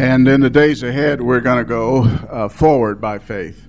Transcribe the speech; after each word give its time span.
And 0.00 0.26
in 0.28 0.40
the 0.40 0.48
days 0.48 0.82
ahead, 0.82 1.20
we're 1.20 1.42
going 1.42 1.58
to 1.58 1.68
go 1.68 2.04
uh, 2.04 2.48
forward 2.48 3.02
by 3.02 3.18
faith 3.18 3.68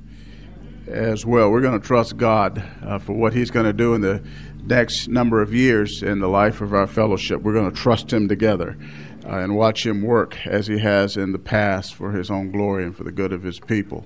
as 0.87 1.25
well. 1.25 1.51
We're 1.51 1.59
going 1.59 1.77
to 1.77 1.85
trust 1.85 2.15
God 2.15 2.63
uh, 2.81 2.99
for 2.99 3.11
what 3.11 3.33
He's 3.33 3.51
going 3.51 3.65
to 3.65 3.73
do 3.73 3.95
in 3.95 3.99
the 3.99 4.23
next 4.63 5.09
number 5.09 5.41
of 5.41 5.53
years 5.53 6.01
in 6.01 6.19
the 6.19 6.29
life 6.29 6.61
of 6.61 6.73
our 6.73 6.87
fellowship. 6.87 7.41
We're 7.41 7.51
going 7.51 7.69
to 7.69 7.77
trust 7.77 8.13
Him 8.13 8.29
together 8.29 8.77
uh, 9.25 9.39
and 9.39 9.57
watch 9.57 9.85
Him 9.85 10.03
work 10.03 10.37
as 10.47 10.67
He 10.67 10.79
has 10.79 11.17
in 11.17 11.33
the 11.33 11.37
past 11.37 11.95
for 11.95 12.13
His 12.13 12.31
own 12.31 12.51
glory 12.51 12.85
and 12.85 12.95
for 12.95 13.03
the 13.03 13.11
good 13.11 13.33
of 13.33 13.43
His 13.43 13.59
people. 13.59 14.05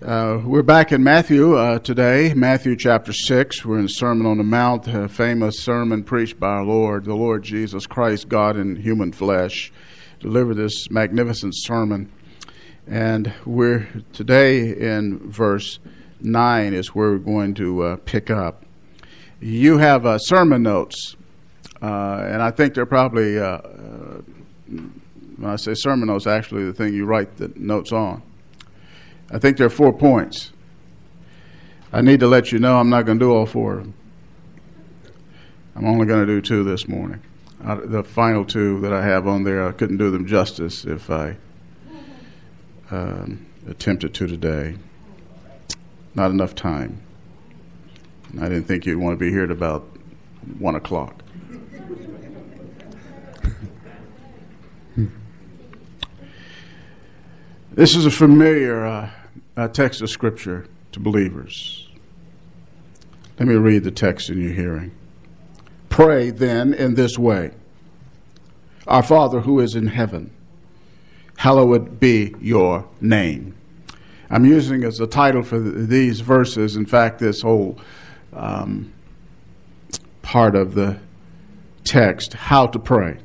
Uh, 0.00 0.40
we're 0.44 0.62
back 0.62 0.92
in 0.92 1.02
Matthew 1.02 1.56
uh, 1.56 1.80
today, 1.80 2.32
Matthew 2.32 2.76
chapter 2.76 3.12
6. 3.12 3.64
We're 3.64 3.78
in 3.78 3.86
the 3.86 3.88
Sermon 3.88 4.24
on 4.24 4.38
the 4.38 4.44
Mount, 4.44 4.86
a 4.86 5.08
famous 5.08 5.58
sermon 5.58 6.04
preached 6.04 6.38
by 6.38 6.46
our 6.46 6.64
Lord, 6.64 7.06
the 7.06 7.14
Lord 7.14 7.42
Jesus 7.42 7.88
Christ, 7.88 8.28
God 8.28 8.56
in 8.56 8.76
human 8.76 9.10
flesh 9.10 9.72
deliver 10.20 10.54
this 10.54 10.90
magnificent 10.90 11.54
sermon. 11.56 12.12
And 12.86 13.32
we're 13.44 13.88
today 14.12 14.76
in 14.76 15.18
verse 15.30 15.78
9 16.20 16.74
is 16.74 16.88
where 16.88 17.12
we're 17.12 17.18
going 17.18 17.54
to 17.54 17.82
uh, 17.82 17.96
pick 18.04 18.30
up. 18.30 18.64
You 19.40 19.78
have 19.78 20.04
uh, 20.04 20.18
sermon 20.18 20.62
notes, 20.62 21.16
uh, 21.82 22.26
and 22.28 22.42
I 22.42 22.50
think 22.50 22.74
they're 22.74 22.84
probably, 22.84 23.38
uh, 23.38 23.44
uh, 23.44 24.20
when 24.66 25.50
I 25.50 25.56
say 25.56 25.72
sermon 25.74 26.08
notes, 26.08 26.26
actually 26.26 26.66
the 26.66 26.74
thing 26.74 26.92
you 26.92 27.06
write 27.06 27.38
the 27.38 27.50
notes 27.56 27.90
on. 27.90 28.22
I 29.30 29.38
think 29.38 29.56
there 29.56 29.66
are 29.66 29.70
four 29.70 29.92
points. 29.92 30.52
I 31.92 32.02
need 32.02 32.20
to 32.20 32.26
let 32.26 32.52
you 32.52 32.58
know 32.58 32.76
I'm 32.76 32.90
not 32.90 33.06
going 33.06 33.18
to 33.18 33.24
do 33.24 33.32
all 33.32 33.46
four 33.46 33.78
of 33.78 33.84
them. 33.84 33.94
I'm 35.74 35.86
only 35.86 36.06
going 36.06 36.20
to 36.20 36.26
do 36.26 36.42
two 36.42 36.62
this 36.62 36.86
morning 36.86 37.22
the 37.62 38.02
final 38.04 38.44
two 38.44 38.80
that 38.80 38.92
I 38.92 39.04
have 39.04 39.26
on 39.26 39.44
there, 39.44 39.66
I 39.66 39.72
couldn't 39.72 39.98
do 39.98 40.10
them 40.10 40.26
justice 40.26 40.84
if 40.84 41.10
I 41.10 41.36
um, 42.90 43.46
attempted 43.68 44.14
to 44.14 44.26
today. 44.26 44.76
Not 46.14 46.30
enough 46.30 46.54
time. 46.54 47.00
I 48.40 48.48
didn't 48.48 48.64
think 48.64 48.86
you'd 48.86 48.98
want 48.98 49.18
to 49.18 49.24
be 49.24 49.30
here 49.30 49.44
at 49.44 49.50
about 49.50 49.84
one 50.58 50.74
o'clock. 50.74 51.22
this 57.72 57.94
is 57.94 58.06
a 58.06 58.10
familiar 58.10 58.86
uh, 58.86 59.10
uh, 59.56 59.68
text 59.68 60.00
of 60.00 60.10
Scripture 60.10 60.66
to 60.92 61.00
believers. 61.00 61.88
Let 63.38 63.48
me 63.48 63.54
read 63.54 63.84
the 63.84 63.90
text 63.90 64.30
in 64.30 64.40
your 64.40 64.52
hearing. 64.52 64.92
Pray 65.90 66.30
then 66.30 66.72
in 66.72 66.94
this 66.94 67.18
way 67.18 67.50
Our 68.86 69.02
Father 69.02 69.40
who 69.40 69.60
is 69.60 69.74
in 69.74 69.88
heaven, 69.88 70.30
hallowed 71.36 72.00
be 72.00 72.34
your 72.40 72.88
name. 73.00 73.54
I'm 74.30 74.46
using 74.46 74.84
as 74.84 75.00
a 75.00 75.06
title 75.06 75.42
for 75.42 75.58
these 75.58 76.20
verses, 76.20 76.76
in 76.76 76.86
fact, 76.86 77.18
this 77.18 77.42
whole 77.42 77.78
um, 78.32 78.92
part 80.22 80.54
of 80.54 80.74
the 80.74 80.98
text, 81.84 82.34
How 82.34 82.68
to 82.68 82.78
Pray. 82.78 83.18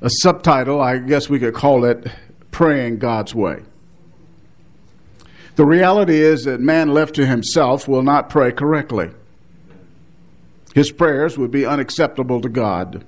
A 0.00 0.08
subtitle, 0.08 0.80
I 0.80 0.98
guess 0.98 1.28
we 1.28 1.40
could 1.40 1.54
call 1.54 1.84
it 1.84 2.06
Praying 2.52 2.98
God's 2.98 3.34
Way. 3.34 3.62
The 5.56 5.66
reality 5.66 6.20
is 6.20 6.44
that 6.44 6.60
man 6.60 6.94
left 6.94 7.16
to 7.16 7.26
himself 7.26 7.88
will 7.88 8.02
not 8.02 8.30
pray 8.30 8.52
correctly 8.52 9.10
his 10.74 10.92
prayers 10.92 11.38
would 11.38 11.50
be 11.50 11.64
unacceptable 11.64 12.42
to 12.42 12.50
God. 12.50 13.06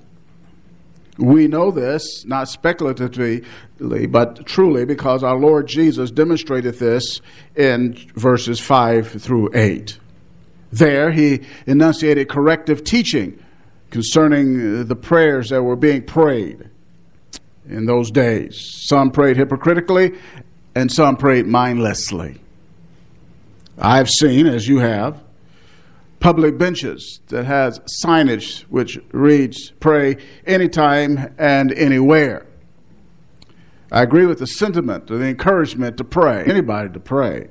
We 1.19 1.47
know 1.47 1.69
this, 1.71 2.25
not 2.25 2.47
speculatively, 2.47 3.43
but 3.79 4.45
truly, 4.45 4.85
because 4.85 5.23
our 5.23 5.37
Lord 5.37 5.67
Jesus 5.67 6.09
demonstrated 6.11 6.75
this 6.75 7.21
in 7.55 7.93
verses 8.15 8.59
5 8.59 9.21
through 9.21 9.49
8. 9.53 9.99
There, 10.71 11.11
he 11.11 11.41
enunciated 11.65 12.29
corrective 12.29 12.83
teaching 12.83 13.43
concerning 13.89 14.85
the 14.85 14.95
prayers 14.95 15.49
that 15.49 15.63
were 15.63 15.75
being 15.75 16.03
prayed 16.03 16.69
in 17.67 17.85
those 17.85 18.11
days. 18.11 18.85
Some 18.85 19.11
prayed 19.11 19.37
hypocritically, 19.37 20.17
and 20.75 20.91
some 20.91 21.17
prayed 21.17 21.47
mindlessly. 21.47 22.39
I've 23.79 24.09
seen, 24.09 24.45
as 24.45 24.67
you 24.67 24.77
have, 24.79 25.21
public 26.19 26.57
benches 26.57 27.21
that 27.27 27.45
has 27.45 27.79
signage 28.03 28.61
which 28.63 28.99
reads 29.11 29.71
pray 29.79 30.17
anytime 30.45 31.33
and 31.37 31.71
anywhere. 31.73 32.45
I 33.91 34.01
agree 34.01 34.25
with 34.25 34.39
the 34.39 34.47
sentiment, 34.47 35.07
the 35.07 35.23
encouragement 35.23 35.97
to 35.97 36.03
pray, 36.03 36.43
anybody 36.45 36.89
to 36.93 36.99
pray. 36.99 37.47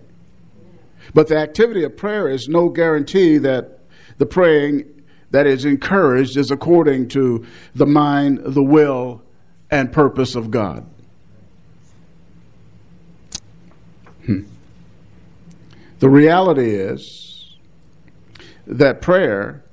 But 1.15 1.29
the 1.29 1.39
activity 1.39 1.85
of 1.85 1.97
prayer 1.97 2.29
is 2.29 2.49
no 2.49 2.69
guarantee 2.69 3.39
that 3.39 3.81
the 4.19 4.27
praying 4.27 4.85
that 5.31 5.47
is 5.47 5.65
encouraged 5.65 6.37
is 6.37 6.51
according 6.51 7.09
to 7.09 7.47
the 7.75 7.87
mind, 7.87 8.41
the 8.45 8.63
will, 8.63 9.23
and 9.71 9.93
purpose 9.93 10.35
of 10.35 10.51
God. 10.51 10.87
Hmm. 14.25 14.43
The 15.99 16.09
reality 16.09 16.75
is 16.75 17.26
that 18.67 19.01
prayer 19.01 19.65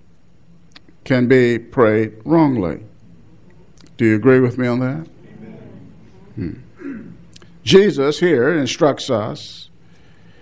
can 1.03 1.27
be 1.27 1.59
prayed 1.59 2.13
wrongly. 2.25 2.83
Do 3.97 4.05
you 4.05 4.15
agree 4.15 4.39
with 4.39 4.57
me 4.57 4.67
on 4.67 4.79
that? 4.79 5.07
Hmm. 6.35 7.11
Jesus 7.63 8.19
here 8.19 8.49
instructs 8.49 9.09
us 9.09 9.69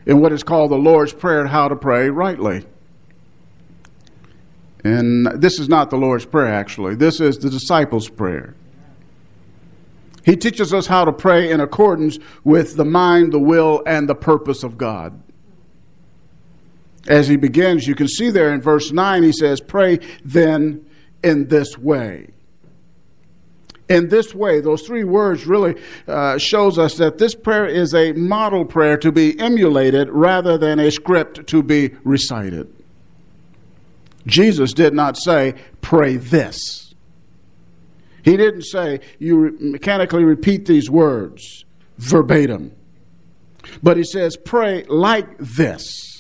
in 0.06 0.20
what 0.20 0.32
is 0.32 0.44
called 0.44 0.72
the 0.72 0.78
Lord's 0.78 1.14
Prayer 1.14 1.42
and 1.42 1.50
how 1.50 1.68
to 1.68 1.76
pray 1.76 2.10
rightly. 2.10 2.66
And 4.84 5.28
this 5.40 5.60
is 5.60 5.70
not 5.70 5.92
the 5.92 5.98
Lord's 5.98 6.26
Prayer, 6.26 6.52
actually. 6.52 6.96
This 6.96 7.20
is 7.20 7.38
the 7.38 7.50
disciples' 7.50 8.10
prayer. 8.10 8.56
He 10.26 10.36
teaches 10.36 10.74
us 10.74 10.88
how 10.88 11.06
to 11.06 11.12
pray 11.12 11.52
in 11.52 11.62
accordance 11.62 12.18
with 12.44 12.76
the 12.76 12.86
mind, 12.86 13.32
the 13.32 13.40
will, 13.40 13.84
and 13.86 14.08
the 14.08 14.16
purpose 14.16 14.64
of 14.64 14.78
God 14.78 15.22
as 17.08 17.28
he 17.28 17.36
begins, 17.36 17.88
you 17.88 17.96
can 17.96 18.08
see 18.08 18.30
there 18.30 18.54
in 18.54 18.62
verse 18.62 18.92
9, 18.92 19.24
he 19.24 19.32
says, 19.32 19.60
Pray 19.60 20.00
then 20.24 20.86
in 21.24 21.48
this 21.48 21.78
way. 21.78 22.28
In 23.90 24.08
this 24.08 24.34
way, 24.34 24.62
those 24.62 24.84
three 24.84 25.04
words 25.04 25.46
really 25.46 25.76
uh, 26.08 26.38
shows 26.38 26.80
us 26.80 26.96
that 26.96 27.18
this 27.18 27.36
prayer 27.36 27.66
is 27.66 27.94
a 27.94 28.14
model 28.14 28.64
prayer 28.64 28.98
to 28.98 29.12
be 29.12 29.38
emulated 29.38 30.10
rather 30.10 30.58
than 30.58 30.80
a 30.80 30.90
script 30.92 31.48
to 31.48 31.62
be 31.62 31.90
recited. 32.06 32.74
Jesus 34.26 34.74
did 34.74 34.94
not 34.94 35.18
say, 35.18 35.56
Pray 35.82 36.16
this. 36.16 36.94
He 38.24 38.38
didn't 38.38 38.64
say, 38.64 39.02
You 39.20 39.58
mechanically 39.60 40.24
repeat 40.24 40.66
these 40.66 40.90
words 40.90 41.66
verbatim. 41.98 42.72
But 43.84 43.98
he 43.98 44.04
says, 44.04 44.38
Pray 44.38 44.86
like 44.86 45.38
this. 45.38 46.11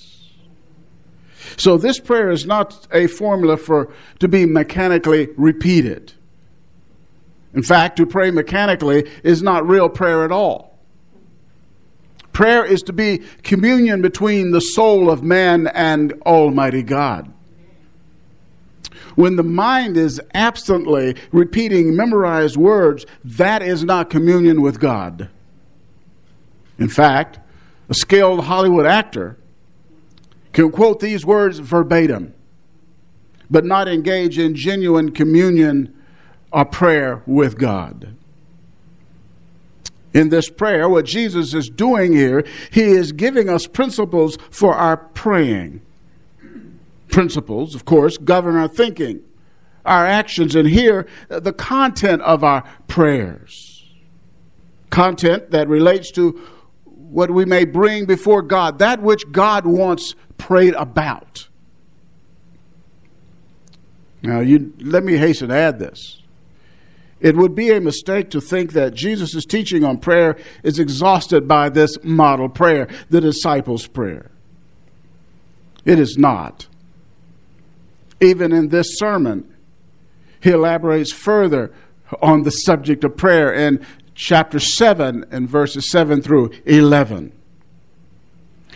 So 1.57 1.77
this 1.77 1.99
prayer 1.99 2.31
is 2.31 2.45
not 2.45 2.87
a 2.91 3.07
formula 3.07 3.57
for 3.57 3.93
to 4.19 4.27
be 4.27 4.45
mechanically 4.45 5.29
repeated. 5.37 6.13
In 7.53 7.63
fact, 7.63 7.97
to 7.97 8.05
pray 8.05 8.31
mechanically 8.31 9.09
is 9.23 9.41
not 9.43 9.67
real 9.67 9.89
prayer 9.89 10.23
at 10.23 10.31
all. 10.31 10.79
Prayer 12.31 12.63
is 12.63 12.81
to 12.83 12.93
be 12.93 13.19
communion 13.43 14.01
between 14.01 14.51
the 14.51 14.61
soul 14.61 15.09
of 15.09 15.21
man 15.21 15.67
and 15.67 16.13
Almighty 16.25 16.81
God. 16.81 17.31
When 19.15 19.35
the 19.35 19.43
mind 19.43 19.97
is 19.97 20.21
absently 20.33 21.17
repeating 21.33 21.95
memorized 21.95 22.55
words, 22.55 23.05
that 23.25 23.61
is 23.61 23.83
not 23.83 24.09
communion 24.09 24.61
with 24.61 24.79
God. 24.79 25.29
In 26.79 26.87
fact, 26.87 27.39
a 27.89 27.93
skilled 27.93 28.45
Hollywood 28.45 28.85
actor 28.85 29.37
can 30.53 30.71
quote 30.71 30.99
these 30.99 31.25
words 31.25 31.59
verbatim, 31.59 32.33
but 33.49 33.65
not 33.65 33.87
engage 33.87 34.37
in 34.37 34.55
genuine 34.55 35.11
communion 35.11 35.93
or 36.51 36.65
prayer 36.65 37.23
with 37.25 37.57
God. 37.57 38.15
In 40.13 40.29
this 40.29 40.49
prayer, 40.49 40.89
what 40.89 41.05
Jesus 41.05 41.53
is 41.53 41.69
doing 41.69 42.11
here, 42.11 42.45
he 42.71 42.83
is 42.83 43.13
giving 43.13 43.49
us 43.49 43.65
principles 43.65 44.37
for 44.49 44.75
our 44.75 44.97
praying. 44.97 45.81
Principles, 47.09 47.75
of 47.75 47.85
course, 47.85 48.17
govern 48.17 48.55
our 48.55 48.67
thinking, 48.67 49.21
our 49.85 50.05
actions, 50.05 50.55
and 50.55 50.67
here, 50.67 51.07
uh, 51.29 51.39
the 51.39 51.53
content 51.53 52.21
of 52.23 52.43
our 52.43 52.63
prayers. 52.87 53.85
Content 54.89 55.51
that 55.51 55.69
relates 55.69 56.11
to 56.11 56.41
what 56.85 57.31
we 57.31 57.45
may 57.45 57.65
bring 57.65 58.05
before 58.05 58.41
God, 58.41 58.79
that 58.79 59.01
which 59.01 59.29
God 59.31 59.65
wants 59.65 60.15
prayed 60.41 60.73
about. 60.73 61.47
Now, 64.23 64.39
you, 64.39 64.73
let 64.79 65.03
me 65.03 65.17
hasten 65.17 65.49
to 65.49 65.55
add 65.55 65.77
this. 65.77 66.19
It 67.19 67.35
would 67.35 67.53
be 67.53 67.69
a 67.69 67.79
mistake 67.79 68.31
to 68.31 68.41
think 68.41 68.73
that 68.73 68.95
Jesus' 68.95 69.45
teaching 69.45 69.83
on 69.83 69.99
prayer 69.99 70.37
is 70.63 70.79
exhausted 70.79 71.47
by 71.47 71.69
this 71.69 71.95
model 72.03 72.49
prayer, 72.49 72.87
the 73.11 73.21
disciples' 73.21 73.85
prayer. 73.85 74.31
It 75.85 75.99
is 75.99 76.17
not. 76.17 76.67
Even 78.19 78.51
in 78.51 78.69
this 78.69 78.97
sermon, 78.97 79.55
he 80.41 80.49
elaborates 80.49 81.11
further 81.11 81.71
on 82.19 82.41
the 82.41 82.51
subject 82.51 83.03
of 83.03 83.15
prayer 83.15 83.53
in 83.53 83.85
chapter 84.15 84.59
7 84.59 85.25
and 85.31 85.47
verses 85.47 85.91
7 85.91 86.23
through 86.23 86.51
11. 86.65 87.31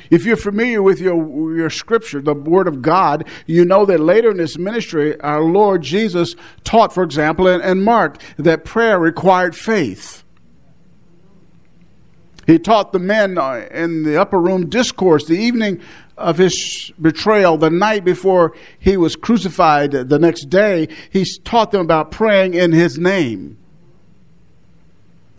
If 0.09 0.25
you're 0.25 0.37
familiar 0.37 0.81
with 0.81 0.99
your, 0.99 1.55
your 1.55 1.69
scripture, 1.69 2.21
the 2.21 2.33
Word 2.33 2.67
of 2.67 2.81
God, 2.81 3.27
you 3.45 3.65
know 3.65 3.85
that 3.85 3.99
later 3.99 4.31
in 4.31 4.37
this 4.37 4.57
ministry, 4.57 5.19
our 5.21 5.41
Lord 5.41 5.81
Jesus 5.81 6.35
taught, 6.63 6.93
for 6.93 7.03
example, 7.03 7.47
in, 7.47 7.61
in 7.61 7.83
Mark, 7.83 8.21
that 8.37 8.65
prayer 8.65 8.99
required 8.99 9.55
faith. 9.55 10.23
He 12.45 12.59
taught 12.59 12.91
the 12.91 12.99
men 12.99 13.37
uh, 13.37 13.67
in 13.71 14.03
the 14.03 14.21
upper 14.21 14.39
room 14.39 14.69
discourse 14.69 15.25
the 15.25 15.33
evening 15.37 15.81
of 16.17 16.37
his 16.37 16.91
betrayal, 17.01 17.57
the 17.57 17.69
night 17.69 18.05
before 18.05 18.55
he 18.79 18.97
was 18.97 19.15
crucified 19.15 19.91
the 19.91 20.19
next 20.19 20.49
day. 20.49 20.87
He 21.09 21.25
taught 21.43 21.71
them 21.71 21.81
about 21.81 22.11
praying 22.11 22.53
in 22.53 22.71
his 22.71 22.97
name. 22.97 23.57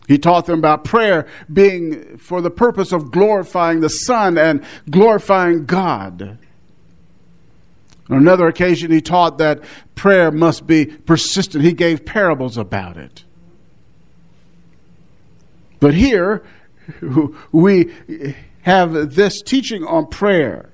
He 0.07 0.19
taught 0.19 0.47
them 0.47 0.59
about 0.59 0.85
prayer 0.85 1.27
being 1.53 2.19
for 2.19 2.41
the 2.41 2.51
purpose 2.51 2.93
of 2.93 3.11
glorifying 3.11 3.81
the 3.81 3.89
Son 3.89 4.39
and 4.39 4.65
glorifying 4.89 5.67
God. 5.67 6.39
On 8.09 8.17
another 8.17 8.47
occasion, 8.47 8.93
he 8.93 9.01
taught 9.01 9.39
that 9.39 9.63
prayer 9.97 10.31
must 10.31 10.67
be 10.67 10.87
persistent. 10.87 11.65
He 11.65 11.73
gave 11.73 12.05
parables 12.05 12.57
about 12.57 12.97
it. 12.97 13.25
But 15.81 15.95
here, 15.95 16.45
we 17.53 17.93
have 18.63 19.15
this 19.15 19.43
teaching 19.43 19.85
on 19.85 20.07
prayer. 20.07 20.71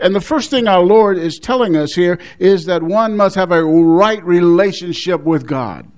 And 0.00 0.14
the 0.14 0.20
first 0.20 0.50
thing 0.50 0.66
our 0.66 0.82
Lord 0.82 1.18
is 1.18 1.38
telling 1.38 1.76
us 1.76 1.92
here 1.92 2.18
is 2.40 2.64
that 2.64 2.82
one 2.82 3.16
must 3.16 3.36
have 3.36 3.52
a 3.52 3.64
right 3.64 4.22
relationship 4.24 5.22
with 5.22 5.46
God. 5.46 5.88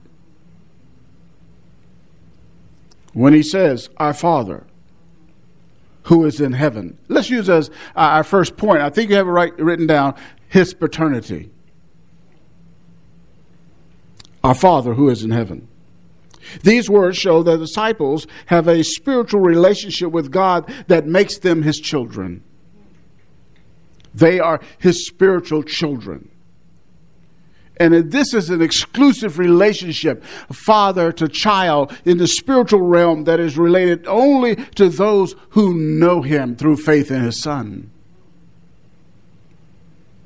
When 3.15 3.33
he 3.33 3.43
says, 3.43 3.89
Our 3.97 4.13
Father, 4.13 4.67
who 6.05 6.27
is 6.27 6.41
in 6.41 6.53
heaven. 6.53 6.99
Let's 7.09 7.31
use 7.31 7.49
as 7.49 7.71
our 7.97 8.25
first 8.25 8.57
point. 8.57 8.83
I 8.83 8.91
think 8.91 9.11
you 9.11 9.17
have 9.17 9.27
it 9.27 9.31
right, 9.31 9.57
written 9.59 9.87
down 9.87 10.15
his 10.49 10.75
paternity. 10.75 11.51
Our 14.43 14.55
Father 14.55 14.93
who 14.95 15.09
is 15.09 15.25
in 15.25 15.31
heaven. 15.31 15.69
These 16.63 16.91
words 16.91 17.17
show 17.17 17.43
that 17.43 17.53
the 17.53 17.67
disciples 17.67 18.27
have 18.47 18.69
a 18.69 18.85
spiritual 18.85 19.41
relationship 19.41 20.11
with 20.11 20.31
God 20.31 20.71
that 20.89 21.07
makes 21.07 21.39
them 21.39 21.63
his 21.63 21.79
children. 21.79 22.43
They 24.15 24.39
are 24.39 24.61
his 24.79 25.07
spiritual 25.07 25.63
children. 25.63 26.31
And 27.79 28.13
this 28.13 28.35
is 28.35 28.51
an 28.51 28.63
exclusive 28.63 29.39
relationship, 29.39 30.23
father 30.53 31.11
to 31.13 31.29
child, 31.29 31.97
in 32.05 32.19
the 32.19 32.29
spiritual 32.29 32.83
realm 32.83 33.25
that 33.25 33.41
is 33.41 33.59
related 33.59 34.07
only 34.07 34.57
to 34.77 34.89
those 34.89 35.35
who 35.51 35.75
know 35.75 36.23
him 36.23 36.55
through 36.55 36.77
faith 36.77 37.11
in 37.11 37.23
his 37.23 37.41
son. 37.41 37.91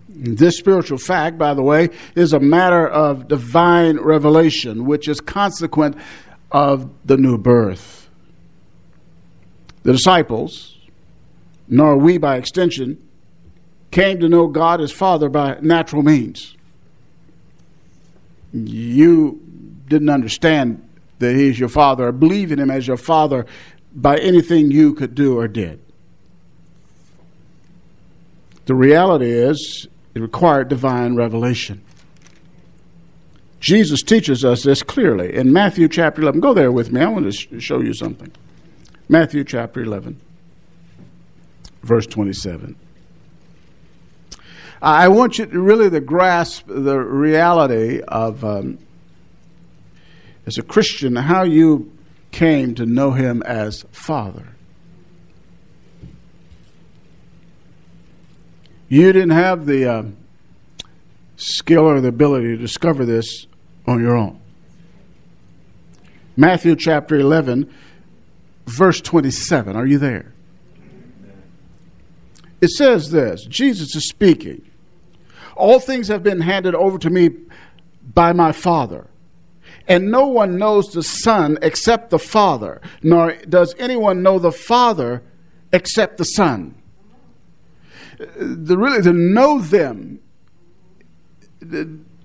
This 0.09 0.59
spiritual 0.59 0.99
fact, 0.99 1.39
by 1.39 1.55
the 1.55 1.63
way, 1.63 1.91
is 2.15 2.33
a 2.33 2.41
matter 2.41 2.87
of 2.87 3.29
divine 3.29 3.99
revelation, 3.99 4.85
which 4.85 5.09
is 5.09 5.21
consequent 5.21 5.97
of 6.51 6.91
the 7.07 7.17
new 7.17 7.39
birth. 7.39 8.11
The 9.85 9.93
disciples, 9.93 10.77
nor 11.67 11.97
we 11.97 12.19
by 12.19 12.37
extension, 12.37 13.03
came 13.91 14.21
to 14.21 14.29
know 14.29 14.49
God 14.49 14.83
as 14.83 14.93
Father 14.93 15.31
by 15.31 15.59
natural 15.63 16.03
means 16.03 16.58
you 18.53 19.41
didn't 19.89 20.11
understand 20.11 20.87
that 21.19 21.35
He's 21.35 21.59
your 21.59 21.69
Father 21.69 22.09
or 22.09 22.13
believe 22.13 22.53
in 22.53 22.59
Him 22.59 22.71
as 22.71 22.87
your 22.87 22.97
Father 22.97 23.47
by 23.95 24.19
anything 24.19 24.71
you 24.71 24.95
could 24.95 25.15
do 25.15 25.39
or 25.39 25.49
did. 25.49 25.81
The 28.67 28.75
reality 28.75 29.31
is, 29.31 29.87
it 30.15 30.21
required 30.21 30.69
divine 30.69 31.17
revelation. 31.17 31.83
Jesus 33.61 34.03
teaches 34.03 34.45
us 34.45 34.63
this 34.63 34.83
clearly 34.83 35.35
in 35.35 35.53
Matthew 35.53 35.89
chapter 35.89 36.23
11. 36.23 36.41
Go 36.41 36.55
there 36.55 36.71
with 36.71 36.93
me. 36.93 37.01
I 37.01 37.09
want 37.09 37.25
to 37.25 37.33
sh- 37.33 37.49
show 37.59 37.81
you 37.81 37.93
something. 37.93 38.31
Matthew 39.09 39.43
chapter 39.43 39.81
11, 39.81 40.21
verse 41.83 42.07
27. 42.07 42.77
I 44.81 45.09
want 45.09 45.39
you 45.39 45.47
to 45.47 45.61
really 45.61 45.91
to 45.91 46.01
grasp 46.01 46.67
the 46.67 46.99
reality 46.99 48.01
of, 48.01 48.45
um, 48.45 48.79
as 50.47 50.57
a 50.59 50.63
Christian, 50.63 51.17
how 51.17 51.43
you 51.43 51.93
came 52.31 52.75
to 52.77 52.87
know 52.87 53.11
Him 53.11 53.43
as 53.43 53.85
Father. 53.91 54.47
You 58.89 59.13
didn't 59.13 59.31
have 59.31 59.67
the 59.67 59.91
uh, 59.91 60.03
skill 61.37 61.85
or 61.85 62.01
the 62.01 62.09
ability 62.09 62.49
to 62.49 62.57
discover 62.57 63.05
this 63.05 63.47
on 63.87 64.01
your 64.01 64.17
own. 64.17 64.41
Matthew 66.37 66.77
chapter 66.77 67.17
11, 67.17 67.73
verse 68.67 69.01
27. 69.01 69.75
Are 69.75 69.87
you 69.87 69.99
there? 69.99 70.33
It 72.61 72.71
says 72.71 73.11
this 73.11 73.45
Jesus 73.45 73.95
is 73.95 74.09
speaking. 74.09 74.68
All 75.59 75.81
things 75.81 76.07
have 76.09 76.23
been 76.23 76.41
handed 76.41 76.75
over 76.75 76.99
to 76.99 77.11
me 77.11 77.31
by 78.15 78.33
my 78.33 78.53
Father. 78.53 79.09
And 79.89 80.11
no 80.11 80.27
one 80.27 80.57
knows 80.57 80.93
the 80.93 81.03
Son 81.03 81.59
except 81.63 82.11
the 82.11 82.19
Father, 82.19 82.81
nor 83.03 83.33
does 83.49 83.75
anyone 83.79 84.23
know 84.23 84.39
the 84.39 84.53
Father 84.53 85.23
except 85.73 86.19
the 86.19 86.25
Son. 86.25 86.75
The, 88.19 88.77
really, 88.79 89.03
to 89.03 89.13
know 89.13 89.61
them 89.61 90.21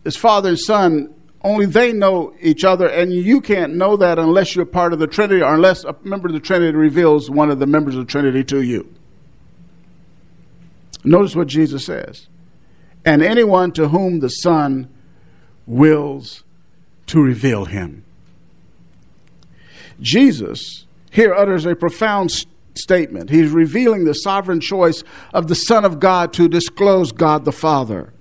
as 0.06 0.16
Father 0.16 0.50
and 0.50 0.60
Son, 0.60 1.14
only 1.42 1.66
they 1.66 1.92
know 1.92 2.34
each 2.40 2.64
other, 2.64 2.88
and 2.88 3.12
you 3.14 3.42
can't 3.42 3.74
know 3.74 3.98
that 3.98 4.20
unless 4.20 4.56
you're 4.56 4.66
part 4.66 4.94
of 4.94 5.00
the 5.00 5.08
Trinity 5.08 5.42
or 5.42 5.56
unless 5.56 5.84
a 5.84 5.96
member 6.04 6.28
of 6.28 6.34
the 6.34 6.40
Trinity 6.40 6.78
reveals 6.78 7.30
one 7.30 7.50
of 7.50 7.60
the 7.60 7.68
members 7.68 7.96
of 7.96 8.06
the 8.06 8.12
Trinity 8.12 8.44
to 8.46 8.62
you. 8.62 8.94
Notice 11.04 11.36
what 11.36 11.48
Jesus 11.48 11.86
says 11.86 12.28
and 13.06 13.22
anyone 13.22 13.72
to 13.74 13.90
whom 13.90 14.20
the 14.20 14.30
Son 14.30 14.90
wills 15.66 16.44
to 17.08 17.22
reveal 17.22 17.66
him. 17.66 18.04
Jesus 20.00 20.86
here 21.12 21.34
utters 21.34 21.66
a 21.66 21.76
profound 21.76 22.32
statement. 22.76 23.30
He's 23.30 23.52
revealing 23.52 24.06
the 24.06 24.14
sovereign 24.14 24.60
choice 24.60 25.04
of 25.34 25.48
the 25.48 25.56
Son 25.56 25.86
of 25.86 26.00
God 26.00 26.34
to 26.34 26.48
disclose 26.48 27.12
God 27.12 27.46
the 27.46 27.52
Father. 27.52 28.12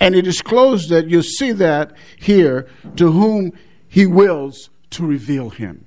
And 0.00 0.14
he 0.14 0.22
disclosed 0.22 0.90
that, 0.90 1.08
you 1.08 1.22
see 1.22 1.52
that 1.52 1.92
here, 2.16 2.66
to 2.96 3.12
whom 3.12 3.52
he 3.88 4.06
wills 4.06 4.70
to 4.90 5.04
reveal 5.04 5.50
him. 5.50 5.84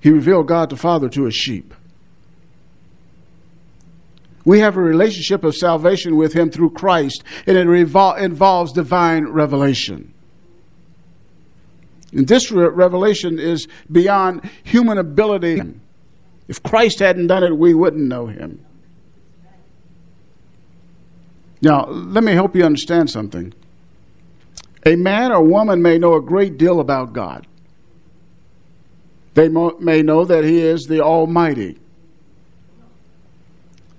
He 0.00 0.10
revealed 0.10 0.46
God 0.46 0.70
the 0.70 0.76
Father 0.76 1.08
to 1.08 1.24
his 1.24 1.34
sheep. 1.34 1.72
We 4.44 4.60
have 4.60 4.76
a 4.76 4.82
relationship 4.82 5.42
of 5.42 5.54
salvation 5.54 6.16
with 6.16 6.34
Him 6.34 6.50
through 6.50 6.70
Christ, 6.70 7.24
and 7.46 7.56
it 7.56 7.66
revol- 7.66 8.20
involves 8.20 8.72
divine 8.72 9.26
revelation. 9.26 10.12
And 12.12 12.28
this 12.28 12.52
re- 12.52 12.68
revelation 12.68 13.38
is 13.38 13.66
beyond 13.90 14.48
human 14.62 14.98
ability. 14.98 15.62
If 16.46 16.62
Christ 16.62 16.98
hadn't 16.98 17.28
done 17.28 17.42
it, 17.42 17.56
we 17.56 17.72
wouldn't 17.72 18.06
know 18.06 18.26
Him. 18.26 18.64
Now, 21.62 21.86
let 21.86 22.22
me 22.22 22.32
help 22.32 22.54
you 22.54 22.64
understand 22.64 23.08
something. 23.08 23.54
A 24.84 24.96
man 24.96 25.32
or 25.32 25.42
woman 25.42 25.80
may 25.80 25.96
know 25.96 26.14
a 26.14 26.20
great 26.20 26.58
deal 26.58 26.78
about 26.80 27.14
God. 27.14 27.46
They 29.32 29.48
mo- 29.48 29.78
may 29.80 30.02
know 30.02 30.26
that 30.26 30.44
He 30.44 30.60
is 30.60 30.82
the 30.82 31.00
Almighty. 31.00 31.78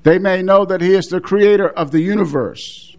They 0.06 0.20
may 0.20 0.44
know 0.44 0.66
that 0.66 0.82
He 0.82 0.94
is 0.94 1.08
the 1.08 1.20
creator 1.20 1.68
of 1.68 1.90
the 1.90 2.00
universe. 2.00 2.96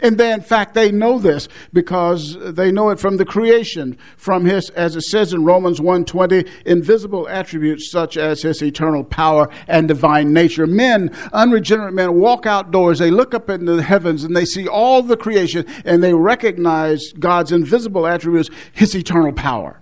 And 0.00 0.16
they, 0.16 0.32
in 0.32 0.42
fact, 0.42 0.74
they 0.74 0.92
know 0.92 1.18
this 1.18 1.48
because 1.72 2.36
they 2.54 2.70
know 2.70 2.90
it 2.90 3.00
from 3.00 3.16
the 3.16 3.24
creation, 3.24 3.98
from 4.16 4.44
his, 4.44 4.70
as 4.70 4.94
it 4.94 5.02
says 5.02 5.32
in 5.32 5.44
Romans 5.44 5.80
1.20, 5.80 6.48
invisible 6.64 7.28
attributes 7.28 7.90
such 7.90 8.16
as 8.16 8.42
his 8.42 8.62
eternal 8.62 9.02
power 9.02 9.48
and 9.66 9.88
divine 9.88 10.32
nature. 10.32 10.68
Men, 10.68 11.10
unregenerate 11.32 11.94
men, 11.94 12.14
walk 12.14 12.46
outdoors, 12.46 13.00
they 13.00 13.10
look 13.10 13.34
up 13.34 13.50
into 13.50 13.74
the 13.74 13.82
heavens 13.82 14.22
and 14.22 14.36
they 14.36 14.44
see 14.44 14.68
all 14.68 15.02
the 15.02 15.16
creation 15.16 15.66
and 15.84 16.00
they 16.00 16.14
recognize 16.14 17.12
God's 17.18 17.50
invisible 17.50 18.06
attributes, 18.06 18.50
his 18.70 18.94
eternal 18.94 19.32
power. 19.32 19.80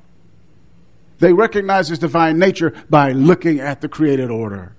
They 1.18 1.34
recognize 1.34 1.88
his 1.88 1.98
divine 1.98 2.38
nature 2.38 2.72
by 2.88 3.12
looking 3.12 3.60
at 3.60 3.82
the 3.82 3.88
created 3.90 4.30
order. 4.30 4.75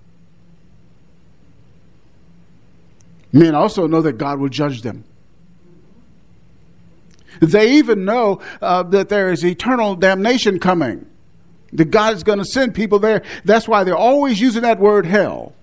Men 3.37 3.53
also 3.53 3.85
know 3.85 4.01
that 4.01 4.13
God 4.13 4.39
will 4.39 4.49
judge 4.49 4.81
them. 4.81 5.03
They 7.39 7.73
even 7.73 8.03
know 8.03 8.41
uh, 8.63 8.81
that 8.81 9.09
there 9.09 9.31
is 9.31 9.45
eternal 9.45 9.95
damnation 9.95 10.59
coming. 10.59 11.05
That 11.71 11.91
God 11.91 12.15
is 12.15 12.23
going 12.23 12.39
to 12.39 12.45
send 12.45 12.73
people 12.73 12.97
there. 12.97 13.21
That's 13.45 13.67
why 13.67 13.83
they're 13.83 13.95
always 13.95 14.41
using 14.41 14.63
that 14.63 14.79
word 14.79 15.05
hell 15.05 15.53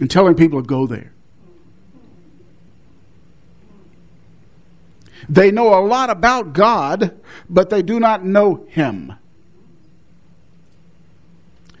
and 0.00 0.10
telling 0.10 0.34
people 0.34 0.60
to 0.60 0.66
go 0.66 0.88
there. 0.88 1.12
They 5.28 5.52
know 5.52 5.78
a 5.78 5.86
lot 5.86 6.10
about 6.10 6.54
God, 6.54 7.20
but 7.48 7.70
they 7.70 7.82
do 7.82 8.00
not 8.00 8.24
know 8.24 8.66
Him. 8.68 9.12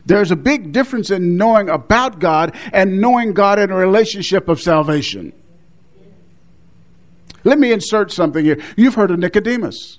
There's 0.04 0.30
a 0.30 0.36
big 0.36 0.72
difference 0.72 1.10
in 1.10 1.36
knowing 1.36 1.68
about 1.68 2.18
God 2.18 2.56
and 2.72 3.00
knowing 3.00 3.32
God 3.32 3.58
in 3.58 3.70
a 3.70 3.76
relationship 3.76 4.48
of 4.48 4.60
salvation. 4.60 5.32
Let 7.44 7.58
me 7.58 7.72
insert 7.72 8.12
something 8.12 8.44
here. 8.44 8.60
You've 8.76 8.94
heard 8.94 9.10
of 9.10 9.18
Nicodemus. 9.18 9.98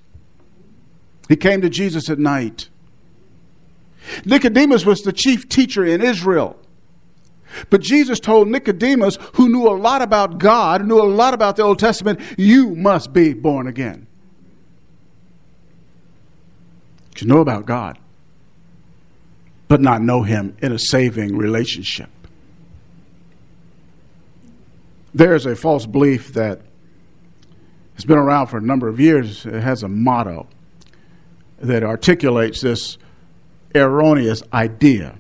He 1.30 1.36
came 1.36 1.62
to 1.62 1.70
Jesus 1.70 2.10
at 2.10 2.20
night. 2.20 2.70
Nicodemus 4.26 4.86
was 4.86 5.02
the 5.02 5.14
chief 5.14 5.48
teacher 5.48 5.86
in 5.86 6.02
Israel. 6.02 6.60
But 7.70 7.82
Jesus 7.82 8.20
told 8.20 8.48
Nicodemus, 8.48 9.18
who 9.34 9.48
knew 9.48 9.68
a 9.68 9.78
lot 9.78 10.02
about 10.02 10.38
God, 10.38 10.86
knew 10.86 11.00
a 11.00 11.04
lot 11.04 11.34
about 11.34 11.56
the 11.56 11.64
Old 11.64 11.80
Testament, 11.80 12.20
you 12.38 12.76
must 12.76 13.14
be 13.14 13.34
born 13.34 13.68
again. 13.68 14.08
You 17.20 17.28
know 17.28 17.40
about 17.40 17.66
God, 17.66 18.00
but 19.74 19.82
not 19.82 20.04
know 20.04 20.22
Him 20.22 20.56
in 20.62 20.72
a 20.72 20.78
saving 20.78 21.36
relationship. 21.36 22.12
There's 25.16 25.48
a 25.48 25.56
false 25.56 25.88
belief 25.88 26.34
that 26.34 26.62
it's 27.96 28.06
been 28.06 28.20
around 28.20 28.50
for 28.50 28.58
a 28.58 28.62
number 28.62 28.88
of 28.88 29.00
years. 29.00 29.48
It 29.48 29.64
has 29.64 29.82
a 29.82 29.88
motto 29.88 30.46
that 31.58 31.84
articulates 31.84 32.62
this 32.62 33.00
erroneous 33.74 34.44
idea. 34.54 35.16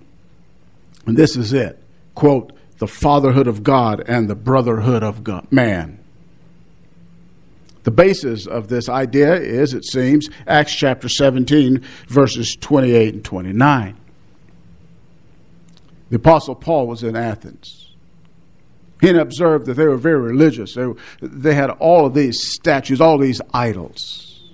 And 1.07 1.17
this 1.17 1.35
is 1.35 1.51
it 1.51 1.83
quote, 2.13 2.53
the 2.77 2.85
fatherhood 2.85 3.47
of 3.47 3.63
God 3.63 4.03
and 4.07 4.29
the 4.29 4.35
brotherhood 4.35 5.01
of 5.01 5.23
God, 5.23 5.51
man. 5.51 5.97
The 7.85 7.91
basis 7.91 8.45
of 8.45 8.67
this 8.67 8.87
idea 8.87 9.33
is, 9.33 9.73
it 9.73 9.83
seems, 9.83 10.29
Acts 10.45 10.75
chapter 10.75 11.09
17, 11.09 11.83
verses 12.07 12.55
28 12.55 13.15
and 13.15 13.25
29. 13.25 13.97
The 16.13 16.19
Apostle 16.19 16.53
Paul 16.53 16.85
was 16.85 17.01
in 17.01 17.15
Athens. 17.15 17.89
He 19.01 19.09
observed 19.09 19.65
that 19.65 19.73
they 19.73 19.87
were 19.87 19.97
very 19.97 20.21
religious. 20.21 20.75
They, 20.75 20.85
they 21.23 21.55
had 21.55 21.71
all 21.71 22.05
of 22.05 22.13
these 22.13 22.53
statues, 22.53 23.01
all 23.01 23.17
these 23.17 23.41
idols. 23.51 24.47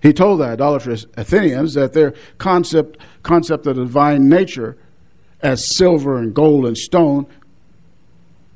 He 0.00 0.12
told 0.12 0.38
the 0.38 0.44
idolatrous 0.44 1.06
Athenians 1.16 1.74
that 1.74 1.92
their 1.92 2.14
concept, 2.38 2.98
concept 3.24 3.66
of 3.66 3.74
the 3.74 3.82
divine 3.82 4.28
nature 4.28 4.78
as 5.40 5.74
silver 5.76 6.18
and 6.18 6.32
gold 6.32 6.66
and 6.66 6.78
stone 6.78 7.26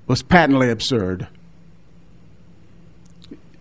was 0.07 0.23
patently 0.23 0.71
absurd. 0.71 1.27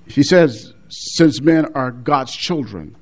He 0.06 0.22
says, 0.22 0.76
since 0.90 1.42
men 1.42 1.74
are 1.74 1.90
God's 1.90 2.36
children, 2.36 2.96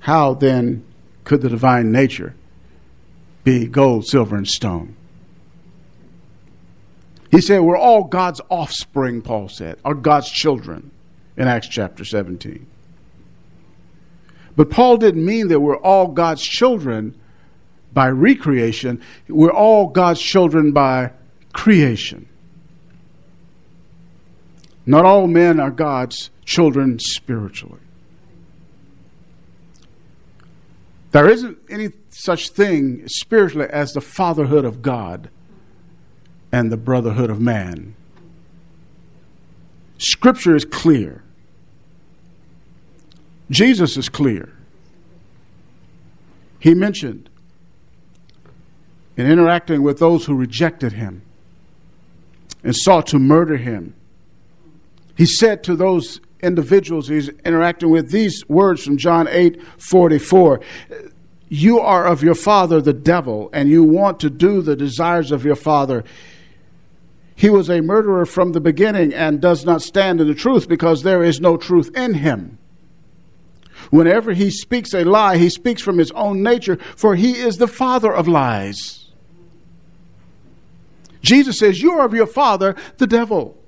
how 0.00 0.34
then 0.34 0.84
could 1.24 1.40
the 1.40 1.48
divine 1.48 1.90
nature 1.90 2.34
be 3.44 3.66
gold, 3.66 4.06
silver, 4.06 4.36
and 4.36 4.48
stone? 4.48 4.96
He 7.30 7.40
said, 7.40 7.60
We're 7.60 7.76
all 7.76 8.04
God's 8.04 8.40
offspring, 8.48 9.22
Paul 9.22 9.48
said, 9.48 9.78
are 9.84 9.94
God's 9.94 10.30
children 10.30 10.90
in 11.36 11.48
Acts 11.48 11.68
chapter 11.68 12.04
17. 12.04 12.66
But 14.56 14.70
Paul 14.70 14.98
didn't 14.98 15.24
mean 15.24 15.48
that 15.48 15.60
we're 15.60 15.76
all 15.76 16.08
God's 16.08 16.42
children 16.42 17.18
by 17.92 18.08
recreation. 18.08 19.02
We're 19.28 19.52
all 19.52 19.88
God's 19.88 20.20
children 20.20 20.72
by 20.72 21.10
creation. 21.52 22.28
Not 24.86 25.04
all 25.04 25.26
men 25.26 25.60
are 25.60 25.70
God's 25.70 26.30
children 26.44 26.98
spiritually. 26.98 27.80
There 31.14 31.28
isn't 31.28 31.58
any 31.70 31.90
such 32.08 32.48
thing 32.48 33.06
spiritually 33.06 33.68
as 33.70 33.92
the 33.92 34.00
fatherhood 34.00 34.64
of 34.64 34.82
God 34.82 35.30
and 36.50 36.72
the 36.72 36.76
brotherhood 36.76 37.30
of 37.30 37.40
man. 37.40 37.94
Scripture 39.96 40.56
is 40.56 40.64
clear. 40.64 41.22
Jesus 43.48 43.96
is 43.96 44.08
clear. 44.08 44.52
He 46.58 46.74
mentioned 46.74 47.30
in 49.16 49.30
interacting 49.30 49.84
with 49.84 50.00
those 50.00 50.26
who 50.26 50.34
rejected 50.34 50.94
him 50.94 51.22
and 52.64 52.74
sought 52.74 53.06
to 53.06 53.20
murder 53.20 53.56
him, 53.56 53.94
he 55.16 55.26
said 55.26 55.62
to 55.62 55.76
those 55.76 56.20
individuals 56.44 57.08
he's 57.08 57.28
interacting 57.44 57.90
with 57.90 58.10
these 58.10 58.48
words 58.48 58.84
from 58.84 58.96
John 58.96 59.26
8 59.28 59.60
44 59.78 60.60
You 61.48 61.80
are 61.80 62.06
of 62.06 62.22
your 62.22 62.34
father, 62.34 62.80
the 62.80 62.92
devil, 62.92 63.50
and 63.52 63.68
you 63.68 63.82
want 63.82 64.20
to 64.20 64.30
do 64.30 64.62
the 64.62 64.76
desires 64.76 65.32
of 65.32 65.44
your 65.44 65.56
father. 65.56 66.04
He 67.36 67.50
was 67.50 67.68
a 67.68 67.80
murderer 67.80 68.26
from 68.26 68.52
the 68.52 68.60
beginning 68.60 69.12
and 69.12 69.40
does 69.40 69.64
not 69.64 69.82
stand 69.82 70.20
in 70.20 70.28
the 70.28 70.34
truth 70.34 70.68
because 70.68 71.02
there 71.02 71.24
is 71.24 71.40
no 71.40 71.56
truth 71.56 71.90
in 71.96 72.14
him. 72.14 72.58
Whenever 73.90 74.32
he 74.32 74.50
speaks 74.50 74.94
a 74.94 75.04
lie, 75.04 75.36
he 75.36 75.48
speaks 75.48 75.82
from 75.82 75.98
his 75.98 76.10
own 76.12 76.42
nature, 76.42 76.76
for 76.96 77.16
he 77.16 77.32
is 77.32 77.58
the 77.58 77.66
father 77.66 78.12
of 78.12 78.28
lies. 78.28 79.10
Jesus 81.22 81.58
says, 81.58 81.82
You 81.82 81.92
are 81.92 82.04
of 82.04 82.14
your 82.14 82.26
father, 82.26 82.76
the 82.98 83.06
devil. 83.06 83.58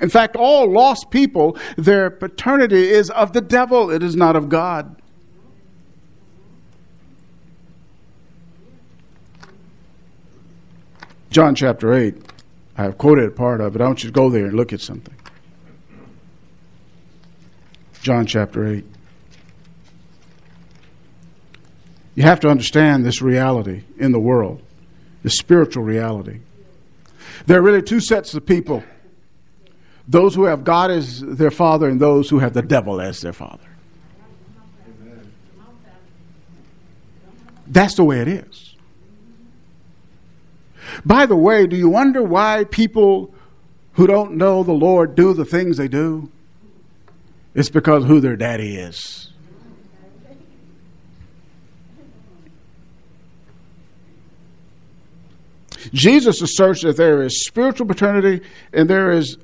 In 0.00 0.08
fact, 0.08 0.36
all 0.36 0.70
lost 0.70 1.10
people, 1.10 1.58
their 1.76 2.10
paternity 2.10 2.88
is 2.88 3.10
of 3.10 3.32
the 3.32 3.40
devil, 3.40 3.90
it 3.90 4.02
is 4.02 4.16
not 4.16 4.36
of 4.36 4.48
God. 4.48 4.96
John 11.30 11.54
chapter 11.54 11.92
8. 11.92 12.16
I 12.76 12.82
have 12.84 12.98
quoted 12.98 13.26
a 13.26 13.30
part 13.30 13.60
of 13.60 13.76
it. 13.76 13.82
I 13.82 13.86
want 13.86 14.02
you 14.02 14.08
to 14.08 14.12
go 14.12 14.30
there 14.30 14.46
and 14.46 14.54
look 14.54 14.72
at 14.72 14.80
something. 14.80 15.14
John 18.00 18.26
chapter 18.26 18.66
8. 18.66 18.84
You 22.14 22.22
have 22.24 22.40
to 22.40 22.48
understand 22.48 23.04
this 23.04 23.22
reality 23.22 23.84
in 23.98 24.12
the 24.12 24.18
world, 24.18 24.62
the 25.22 25.30
spiritual 25.30 25.84
reality. 25.84 26.40
There 27.46 27.58
are 27.58 27.62
really 27.62 27.82
two 27.82 28.00
sets 28.00 28.34
of 28.34 28.44
people 28.44 28.82
those 30.10 30.34
who 30.34 30.44
have 30.44 30.64
God 30.64 30.90
as 30.90 31.20
their 31.20 31.52
father 31.52 31.88
and 31.88 32.00
those 32.00 32.28
who 32.28 32.40
have 32.40 32.52
the 32.52 32.62
devil 32.62 33.00
as 33.00 33.20
their 33.20 33.32
father. 33.32 33.68
That's 37.68 37.94
the 37.94 38.02
way 38.02 38.18
it 38.18 38.26
is. 38.26 38.74
By 41.04 41.26
the 41.26 41.36
way, 41.36 41.68
do 41.68 41.76
you 41.76 41.88
wonder 41.88 42.24
why 42.24 42.64
people 42.64 43.32
who 43.92 44.08
don't 44.08 44.32
know 44.32 44.64
the 44.64 44.72
Lord 44.72 45.14
do 45.14 45.32
the 45.32 45.44
things 45.44 45.76
they 45.76 45.86
do? 45.86 46.28
It's 47.54 47.70
because 47.70 48.04
who 48.04 48.18
their 48.18 48.34
daddy 48.34 48.76
is. 48.76 49.28
Jesus 55.92 56.42
asserts 56.42 56.82
that 56.82 56.96
there 56.96 57.22
is 57.22 57.46
spiritual 57.46 57.86
paternity 57.86 58.44
and 58.72 58.90
there 58.90 59.12
is 59.12 59.38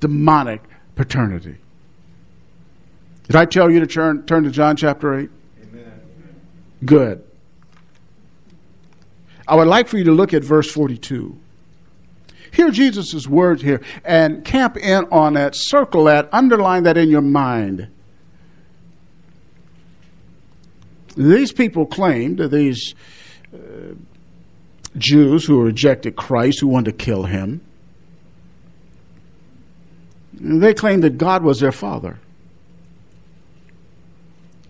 demonic 0.00 0.62
paternity. 0.94 1.56
Did 3.26 3.36
I 3.36 3.44
tell 3.44 3.70
you 3.70 3.80
to 3.80 3.86
turn, 3.86 4.24
turn 4.26 4.44
to 4.44 4.50
John 4.50 4.76
chapter 4.76 5.18
8? 5.18 5.30
Amen. 5.62 6.00
Good. 6.84 7.24
I 9.48 9.56
would 9.56 9.68
like 9.68 9.88
for 9.88 9.98
you 9.98 10.04
to 10.04 10.12
look 10.12 10.32
at 10.32 10.44
verse 10.44 10.70
42. 10.70 11.36
Hear 12.52 12.70
Jesus' 12.70 13.26
words 13.26 13.62
here 13.62 13.82
and 14.04 14.44
camp 14.44 14.76
in 14.76 15.04
on 15.10 15.34
that, 15.34 15.54
circle 15.54 16.04
that, 16.04 16.28
underline 16.32 16.84
that 16.84 16.96
in 16.96 17.10
your 17.10 17.20
mind. 17.20 17.88
These 21.16 21.52
people 21.52 21.86
claimed, 21.86 22.38
these 22.50 22.94
uh, 23.52 23.94
Jews 24.96 25.44
who 25.44 25.62
rejected 25.62 26.16
Christ, 26.16 26.60
who 26.60 26.68
wanted 26.68 26.98
to 26.98 27.04
kill 27.04 27.24
him, 27.24 27.60
they 30.36 30.74
claimed 30.74 31.02
that 31.04 31.18
God 31.18 31.42
was 31.42 31.60
their 31.60 31.72
father. 31.72 32.18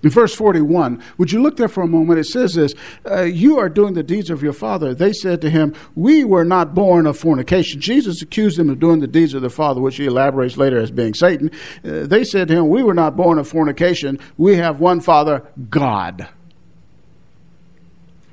In 0.02 0.10
verse 0.10 0.34
41, 0.34 1.02
would 1.18 1.32
you 1.32 1.42
look 1.42 1.56
there 1.56 1.66
for 1.66 1.82
a 1.82 1.88
moment? 1.88 2.20
It 2.20 2.26
says 2.26 2.54
this 2.54 2.74
uh, 3.10 3.22
You 3.22 3.58
are 3.58 3.68
doing 3.68 3.94
the 3.94 4.04
deeds 4.04 4.30
of 4.30 4.40
your 4.40 4.52
father. 4.52 4.94
They 4.94 5.12
said 5.12 5.40
to 5.40 5.50
him, 5.50 5.74
We 5.96 6.22
were 6.22 6.44
not 6.44 6.74
born 6.74 7.06
of 7.06 7.18
fornication. 7.18 7.80
Jesus 7.80 8.22
accused 8.22 8.58
them 8.58 8.70
of 8.70 8.78
doing 8.78 9.00
the 9.00 9.08
deeds 9.08 9.34
of 9.34 9.40
their 9.40 9.50
father, 9.50 9.80
which 9.80 9.96
he 9.96 10.06
elaborates 10.06 10.56
later 10.56 10.78
as 10.78 10.92
being 10.92 11.14
Satan. 11.14 11.50
Uh, 11.84 12.06
they 12.06 12.22
said 12.22 12.46
to 12.48 12.54
him, 12.54 12.68
We 12.68 12.84
were 12.84 12.94
not 12.94 13.16
born 13.16 13.38
of 13.38 13.48
fornication. 13.48 14.20
We 14.36 14.56
have 14.56 14.78
one 14.78 15.00
father, 15.00 15.42
God. 15.70 16.28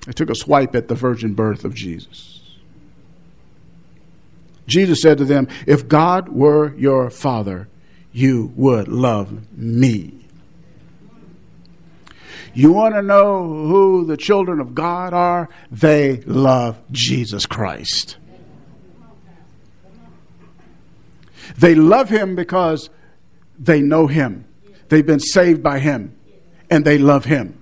They 0.06 0.12
took 0.12 0.30
a 0.30 0.36
swipe 0.36 0.76
at 0.76 0.90
the 0.90 0.96
virgin 0.96 1.34
birth 1.34 1.64
of 1.64 1.74
Jesus. 1.74 2.33
Jesus 4.68 5.02
said 5.02 5.18
to 5.18 5.26
them, 5.26 5.48
If 5.68 5.88
God 5.88 6.30
were 6.30 6.74
your 6.76 7.10
father, 7.10 7.68
you 8.12 8.52
would 8.56 8.88
love 8.88 9.58
me. 9.58 10.24
You 12.54 12.72
want 12.72 12.94
to 12.94 13.02
know 13.02 13.48
who 13.48 14.06
the 14.06 14.18
children 14.18 14.60
of 14.60 14.76
God 14.76 15.14
are? 15.14 15.50
They 15.72 16.18
love 16.22 16.80
Jesus 16.92 17.46
Christ. 17.46 18.18
They 21.58 21.76
love 21.76 22.10
him 22.10 22.36
because 22.36 22.90
they 23.58 23.82
know 23.82 24.08
him. 24.08 24.46
They've 24.90 25.06
been 25.06 25.20
saved 25.20 25.64
by 25.64 25.80
him 25.80 26.16
and 26.70 26.86
they 26.86 26.98
love 26.98 27.26
him. 27.26 27.60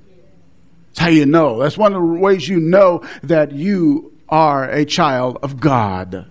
That's 0.89 1.00
how 1.00 1.08
you 1.10 1.25
know. 1.25 1.60
That's 1.60 1.77
one 1.77 1.93
of 1.93 2.01
the 2.01 2.20
ways 2.20 2.48
you 2.48 2.60
know 2.60 3.03
that 3.24 3.53
you 3.53 4.17
are 4.27 4.70
a 4.70 4.86
child 4.86 5.38
of 5.41 5.60
God. 5.60 6.30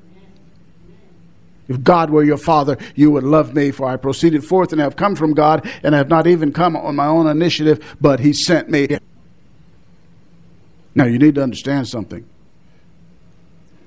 If 1.71 1.85
God 1.85 2.11
were 2.11 2.25
your 2.25 2.37
father, 2.37 2.77
you 2.97 3.13
would 3.13 3.23
love 3.23 3.55
me, 3.55 3.71
for 3.71 3.89
I 3.89 3.97
proceeded 3.97 4.45
forth 4.45 4.73
and 4.73 4.81
have 4.81 4.97
come 4.97 5.15
from 5.15 5.35
God, 5.35 5.71
and 5.85 5.95
have 5.95 6.09
not 6.09 6.27
even 6.27 6.53
come 6.53 6.77
on 6.77 6.97
my 6.97 7.07
own 7.07 7.29
initiative, 7.29 7.97
but 8.01 8.19
He 8.19 8.33
sent 8.33 8.69
me. 8.69 8.99
Now, 10.97 11.05
you 11.05 11.17
need 11.17 11.37
to 11.37 11.43
understand 11.45 11.87
something. 11.87 12.29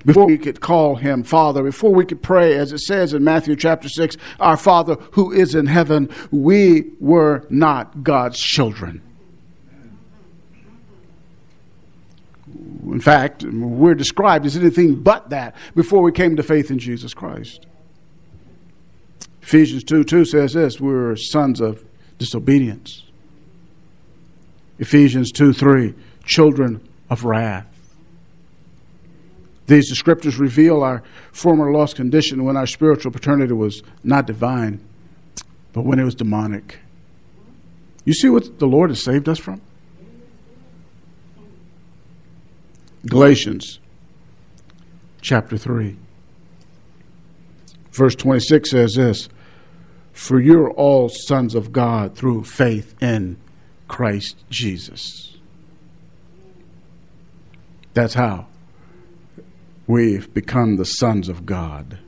Before 0.06 0.28
we 0.28 0.38
could 0.38 0.62
call 0.62 0.96
him 0.96 1.24
Father, 1.24 1.62
before 1.62 1.94
we 1.94 2.06
could 2.06 2.22
pray, 2.22 2.58
as 2.58 2.72
it 2.72 2.80
says 2.80 3.13
in 3.13 3.24
Matthew 3.24 3.56
chapter 3.58 3.90
6, 3.90 4.16
Our 4.40 4.58
Father 4.58 4.96
who 5.12 5.34
is 5.34 5.54
in 5.54 5.66
heaven, 5.66 6.10
we 6.32 6.92
were 7.00 7.46
not 7.50 8.04
God's 8.04 8.40
children. 8.40 9.02
In 12.84 13.00
fact, 13.00 13.44
we're 13.44 13.96
described 13.96 14.46
as 14.46 14.58
anything 14.58 15.02
but 15.02 15.30
that 15.30 15.56
before 15.74 16.02
we 16.02 16.12
came 16.12 16.36
to 16.36 16.44
faith 16.44 16.70
in 16.70 16.80
Jesus 16.80 17.13
Christ. 17.13 17.66
Ephesians 19.43 19.83
2 19.83 20.05
2 20.05 20.23
says 20.23 20.53
this 20.53 20.79
we're 20.79 21.17
sons 21.17 21.59
of 21.59 21.83
disobedience. 22.17 23.03
Ephesians 24.79 25.31
2 25.33 25.51
3, 25.51 25.93
children 26.25 26.88
of 27.09 27.25
wrath. 27.25 27.67
These 29.67 29.91
descriptors 29.91 30.39
reveal 30.39 30.81
our 30.81 31.03
former 31.33 31.71
lost 31.71 31.97
condition 31.97 32.45
when 32.45 32.55
our 32.55 32.65
spiritual 32.65 33.12
paternity 33.12 33.53
was 33.53 33.83
not 34.03 34.27
divine, 34.27 34.81
but 35.73 35.81
when 35.81 36.00
it 36.00 36.05
was 36.05 36.15
demonic. 36.15 36.79
You 38.05 38.13
see 38.13 38.29
what 38.29 38.59
the 38.59 38.65
Lord 38.65 38.91
has 38.91 39.03
saved 39.03 39.27
us 39.27 39.39
from? 39.39 39.62
Galatians 43.06 43.79
chapter 45.21 45.58
3. 45.58 45.97
Verse 47.93 48.15
26 48.15 48.71
says 48.71 48.95
this 48.95 49.29
For 50.12 50.41
you're 50.41 50.71
all 50.71 51.10
sons 51.10 51.56
of 51.56 51.71
God 51.71 52.15
through 52.15 52.43
faith 52.43 53.01
in 53.01 53.38
Christ 53.88 54.43
Jesus. 54.49 55.38
That's 57.93 58.15
how 58.15 58.47
we've 59.86 60.34
become 60.34 60.77
the 60.77 60.86
sons 60.86 61.29
of 61.29 61.45
God. 61.45 61.99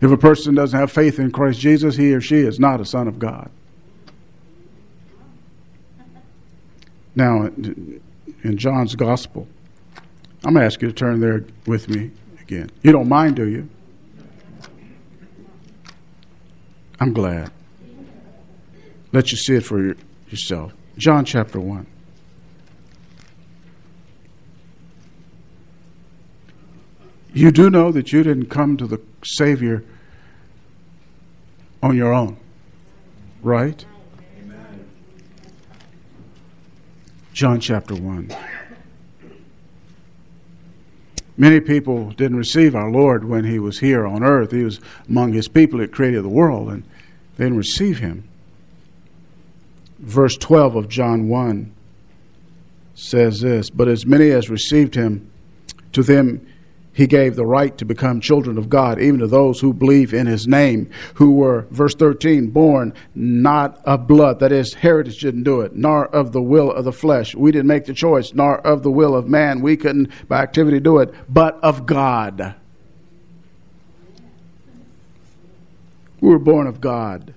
If 0.00 0.10
a 0.10 0.16
person 0.16 0.54
doesn't 0.54 0.78
have 0.78 0.90
faith 0.90 1.18
in 1.18 1.30
Christ 1.30 1.60
Jesus, 1.60 1.96
he 1.96 2.14
or 2.14 2.22
she 2.22 2.36
is 2.36 2.58
not 2.58 2.80
a 2.80 2.84
son 2.86 3.06
of 3.06 3.18
God. 3.18 3.50
Now, 7.14 7.46
in 7.46 8.56
John's 8.56 8.94
Gospel, 8.94 9.46
I'm 10.44 10.54
going 10.54 10.62
to 10.62 10.66
ask 10.66 10.80
you 10.80 10.88
to 10.88 10.94
turn 10.94 11.20
there 11.20 11.44
with 11.66 11.88
me 11.88 12.10
again. 12.40 12.70
You 12.82 12.92
don't 12.92 13.08
mind, 13.08 13.36
do 13.36 13.46
you? 13.46 13.68
I'm 16.98 17.12
glad. 17.12 17.50
Let 19.12 19.30
you 19.30 19.36
see 19.36 19.56
it 19.56 19.64
for 19.64 19.94
yourself. 20.28 20.72
John 20.96 21.24
chapter 21.24 21.60
1. 21.60 21.86
You 27.34 27.50
do 27.50 27.68
know 27.68 27.92
that 27.92 28.12
you 28.12 28.22
didn't 28.22 28.46
come 28.46 28.78
to 28.78 28.86
the 28.86 28.98
Savior 29.22 29.84
on 31.82 31.94
your 31.94 32.14
own, 32.14 32.38
right? 33.42 33.84
John 37.34 37.60
chapter 37.60 37.94
1. 37.94 38.34
Many 41.36 41.60
people 41.60 42.10
didn't 42.12 42.38
receive 42.38 42.74
our 42.74 42.90
Lord 42.90 43.24
when 43.24 43.44
he 43.44 43.58
was 43.58 43.78
here 43.78 44.06
on 44.06 44.22
earth. 44.22 44.52
He 44.52 44.64
was 44.64 44.80
among 45.08 45.32
his 45.32 45.48
people 45.48 45.80
that 45.80 45.92
created 45.92 46.24
the 46.24 46.30
world, 46.30 46.70
and 46.70 46.82
they 47.36 47.44
didn't 47.44 47.58
receive 47.58 47.98
him. 47.98 48.28
Verse 49.98 50.36
12 50.36 50.76
of 50.76 50.88
John 50.88 51.28
1 51.28 51.72
says 52.94 53.40
this 53.40 53.68
But 53.68 53.88
as 53.88 54.06
many 54.06 54.30
as 54.30 54.48
received 54.48 54.94
him, 54.94 55.30
to 55.92 56.02
them 56.02 56.46
he 56.96 57.06
gave 57.06 57.36
the 57.36 57.44
right 57.44 57.76
to 57.76 57.84
become 57.84 58.22
children 58.22 58.56
of 58.56 58.70
God, 58.70 58.98
even 58.98 59.20
to 59.20 59.26
those 59.26 59.60
who 59.60 59.74
believe 59.74 60.14
in 60.14 60.26
his 60.26 60.48
name, 60.48 60.88
who 61.16 61.32
were, 61.32 61.66
verse 61.70 61.94
13, 61.94 62.48
born 62.48 62.94
not 63.14 63.78
of 63.84 64.06
blood, 64.06 64.40
that 64.40 64.50
is, 64.50 64.72
heritage 64.72 65.20
didn't 65.20 65.42
do 65.42 65.60
it, 65.60 65.76
nor 65.76 66.06
of 66.06 66.32
the 66.32 66.40
will 66.40 66.72
of 66.72 66.86
the 66.86 66.92
flesh. 66.92 67.34
We 67.34 67.52
didn't 67.52 67.66
make 67.66 67.84
the 67.84 67.92
choice, 67.92 68.32
nor 68.32 68.66
of 68.66 68.82
the 68.82 68.90
will 68.90 69.14
of 69.14 69.28
man. 69.28 69.60
We 69.60 69.76
couldn't, 69.76 70.10
by 70.26 70.42
activity, 70.42 70.80
do 70.80 71.00
it, 71.00 71.12
but 71.28 71.62
of 71.62 71.84
God. 71.84 72.54
We 76.22 76.30
were 76.30 76.38
born 76.38 76.66
of 76.66 76.80
God. 76.80 77.34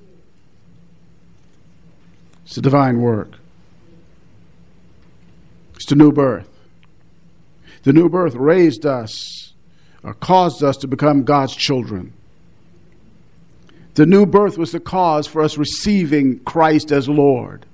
It's 2.45 2.56
a 2.56 2.62
divine 2.62 3.02
work. 3.02 3.34
It's 5.76 5.86
the 5.86 5.95
new 5.95 6.13
birth. 6.13 6.48
The 7.84 7.91
new 7.91 8.08
birth 8.08 8.36
raised 8.36 8.86
us 8.86 9.38
or 10.03 10.13
caused 10.13 10.63
us 10.63 10.77
to 10.77 10.88
become 10.88 11.23
God's 11.23 11.55
children. 11.55 12.13
The 13.95 14.05
new 14.05 14.25
birth 14.25 14.57
was 14.57 14.71
the 14.71 14.79
cause 14.79 15.27
for 15.27 15.41
us 15.41 15.57
receiving 15.57 16.39
Christ 16.39 16.91
as 16.91 17.09
Lord. 17.09 17.65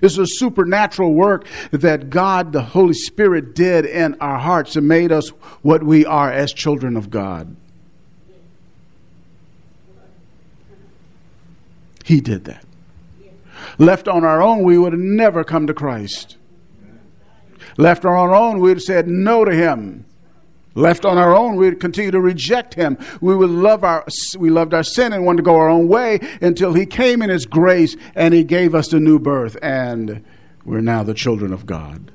Is 0.00 0.16
a 0.16 0.26
supernatural 0.26 1.12
work 1.12 1.46
that 1.72 2.08
God, 2.08 2.52
the 2.52 2.62
Holy 2.62 2.94
Spirit, 2.94 3.54
did 3.54 3.84
in 3.84 4.16
our 4.20 4.38
hearts 4.38 4.76
and 4.76 4.88
made 4.88 5.12
us 5.12 5.28
what 5.60 5.82
we 5.82 6.06
are 6.06 6.32
as 6.32 6.54
children 6.54 6.96
of 6.96 7.10
God. 7.10 7.54
He 12.02 12.22
did 12.22 12.44
that. 12.46 12.64
Left 13.78 14.08
on 14.08 14.24
our 14.24 14.42
own, 14.42 14.62
we 14.62 14.78
would 14.78 14.92
have 14.92 15.00
never 15.00 15.44
come 15.44 15.66
to 15.66 15.74
Christ. 15.74 16.38
Left 17.76 18.04
on 18.04 18.12
our 18.12 18.34
own, 18.34 18.56
we 18.60 18.70
would 18.70 18.78
have 18.78 18.82
said 18.82 19.06
no 19.06 19.44
to 19.44 19.54
Him. 19.54 20.06
Left 20.74 21.04
on 21.04 21.18
our 21.18 21.34
own, 21.34 21.56
we'd 21.56 21.80
continue 21.80 22.12
to 22.12 22.20
reject 22.20 22.74
him. 22.74 22.96
We 23.20 23.34
would 23.34 23.50
love 23.50 23.82
our 23.82 24.06
we 24.38 24.50
loved 24.50 24.72
our 24.72 24.84
sin 24.84 25.12
and 25.12 25.26
wanted 25.26 25.38
to 25.38 25.42
go 25.42 25.56
our 25.56 25.68
own 25.68 25.88
way 25.88 26.20
until 26.40 26.74
he 26.74 26.86
came 26.86 27.22
in 27.22 27.30
his 27.30 27.44
grace 27.44 27.96
and 28.14 28.32
he 28.32 28.44
gave 28.44 28.74
us 28.74 28.88
the 28.88 29.00
new 29.00 29.18
birth, 29.18 29.56
and 29.62 30.24
we're 30.64 30.80
now 30.80 31.02
the 31.02 31.14
children 31.14 31.52
of 31.52 31.66
God. 31.66 32.12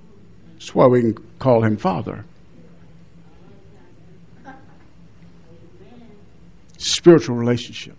That's 0.54 0.74
why 0.74 0.88
we 0.88 1.02
can 1.02 1.14
call 1.38 1.64
him 1.64 1.76
Father. 1.76 2.24
Spiritual 6.78 7.36
relationship. 7.36 7.98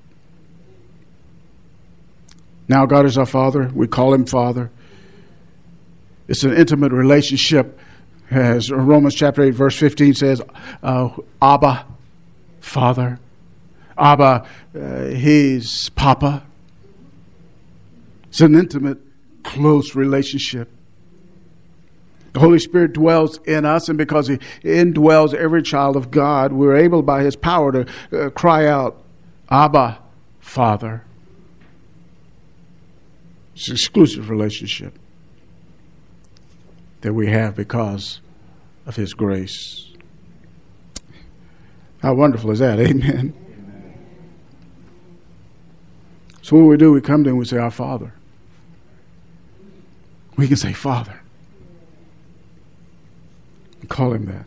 Now 2.68 2.86
God 2.86 3.04
is 3.04 3.18
our 3.18 3.26
Father. 3.26 3.70
We 3.74 3.86
call 3.86 4.14
him 4.14 4.24
Father. 4.24 4.70
It's 6.28 6.44
an 6.44 6.54
intimate 6.54 6.92
relationship 6.92 7.78
As 8.30 8.70
Romans 8.72 9.14
chapter 9.14 9.42
8, 9.42 9.50
verse 9.50 9.78
15 9.78 10.14
says, 10.14 10.42
uh, 10.82 11.10
Abba, 11.40 11.86
Father. 12.60 13.20
Abba, 13.96 14.46
uh, 14.78 15.04
he's 15.06 15.90
Papa. 15.90 16.44
It's 18.28 18.40
an 18.40 18.54
intimate, 18.54 18.98
close 19.44 19.94
relationship. 19.94 20.70
The 22.32 22.40
Holy 22.40 22.58
Spirit 22.58 22.92
dwells 22.92 23.38
in 23.46 23.64
us, 23.64 23.88
and 23.88 23.96
because 23.96 24.28
He 24.28 24.36
indwells 24.62 25.32
every 25.32 25.62
child 25.62 25.96
of 25.96 26.10
God, 26.10 26.52
we're 26.52 26.76
able 26.76 27.02
by 27.02 27.22
His 27.22 27.36
power 27.36 27.72
to 27.72 27.86
uh, 28.12 28.30
cry 28.30 28.66
out, 28.66 29.02
Abba, 29.48 29.98
Father. 30.40 31.02
It's 33.54 33.68
an 33.68 33.74
exclusive 33.74 34.28
relationship 34.28 34.98
that 37.00 37.12
we 37.12 37.28
have 37.28 37.54
because 37.54 38.20
of 38.86 38.96
His 38.96 39.14
grace. 39.14 39.92
How 42.02 42.14
wonderful 42.14 42.50
is 42.50 42.58
that? 42.60 42.78
Amen. 42.80 43.34
So, 46.42 46.56
what 46.56 46.66
we 46.66 46.76
do, 46.76 46.92
we 46.92 47.00
come 47.00 47.24
to 47.24 47.30
Him 47.30 47.34
and 47.34 47.38
we 47.40 47.44
say, 47.44 47.58
Our 47.58 47.70
Father. 47.70 48.12
We 50.36 50.46
can 50.46 50.56
say, 50.56 50.72
Father. 50.72 51.20
Call 53.88 54.12
Him 54.12 54.26
that. 54.26 54.46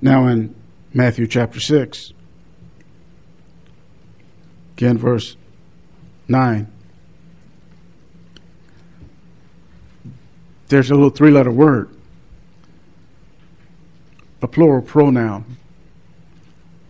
Now, 0.00 0.26
in 0.26 0.54
Matthew 0.92 1.26
chapter 1.26 1.58
6, 1.58 2.12
again, 4.76 4.98
verse 4.98 5.36
9. 6.28 6.70
There's 10.68 10.90
a 10.90 10.94
little 10.94 11.10
three 11.10 11.30
letter 11.30 11.50
word, 11.50 11.90
a 14.42 14.48
plural 14.48 14.82
pronoun, 14.82 15.56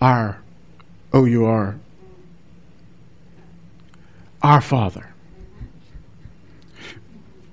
our, 0.00 0.40
O 1.12 1.24
U 1.24 1.46
R, 1.46 1.78
our 4.42 4.60
Father. 4.60 5.12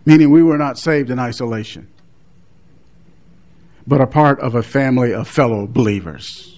Meaning 0.05 0.31
we 0.31 0.43
were 0.43 0.57
not 0.57 0.77
saved 0.77 1.09
in 1.09 1.19
isolation, 1.19 1.87
but 3.87 4.01
a 4.01 4.07
part 4.07 4.39
of 4.41 4.55
a 4.55 4.63
family 4.63 5.13
of 5.13 5.27
fellow 5.27 5.65
believers. 5.65 6.49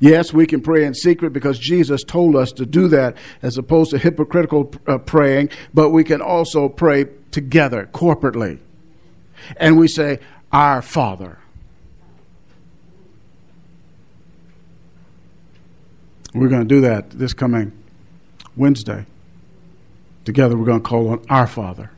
Yes, 0.00 0.32
we 0.32 0.46
can 0.46 0.60
pray 0.60 0.84
in 0.84 0.94
secret 0.94 1.32
because 1.32 1.58
Jesus 1.58 2.02
told 2.02 2.34
us 2.34 2.50
to 2.52 2.66
do 2.66 2.88
that 2.88 3.16
as 3.42 3.58
opposed 3.58 3.90
to 3.90 3.98
hypocritical 3.98 4.72
uh, 4.86 4.98
praying, 4.98 5.50
but 5.72 5.90
we 5.90 6.02
can 6.02 6.20
also 6.20 6.68
pray 6.68 7.04
together 7.34 7.88
corporately. 7.92 8.60
And 9.56 9.76
we 9.76 9.88
say, 9.88 10.20
Our 10.52 10.80
Father. 10.80 11.38
We're 16.32 16.48
going 16.48 16.62
to 16.62 16.74
do 16.74 16.80
that 16.82 17.10
this 17.10 17.34
coming 17.34 17.72
Wednesday. 18.56 19.04
Together, 20.24 20.56
we're 20.56 20.64
going 20.64 20.80
to 20.80 20.88
call 20.88 21.08
on 21.08 21.24
our 21.28 21.46
Father. 21.46 21.90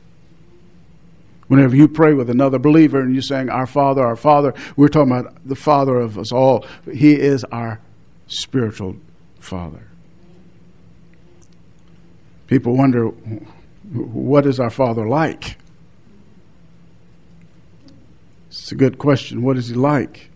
Whenever 1.47 1.75
you 1.75 1.87
pray 1.87 2.13
with 2.13 2.29
another 2.29 2.59
believer 2.59 2.99
and 2.99 3.13
you're 3.13 3.21
saying, 3.21 3.49
Our 3.49 3.67
Father, 3.67 4.03
our 4.03 4.15
Father, 4.15 4.55
we're 4.75 4.89
talking 4.89 5.11
about 5.11 5.35
the 5.45 5.55
Father 5.55 5.97
of 5.97 6.17
us 6.17 6.31
all. 6.31 6.65
He 6.91 7.13
is 7.13 7.43
our 7.45 7.79
spiritual 8.25 8.97
Father. 9.39 9.87
People 12.47 12.75
wonder, 12.75 13.11
what 13.93 14.45
is 14.45 14.59
our 14.59 14.69
Father 14.69 15.07
like? 15.07 15.57
It's 18.49 18.71
a 18.71 18.75
good 18.75 18.97
question. 18.97 19.43
What 19.43 19.57
is 19.57 19.69
He 19.69 19.75
like? 19.75 20.29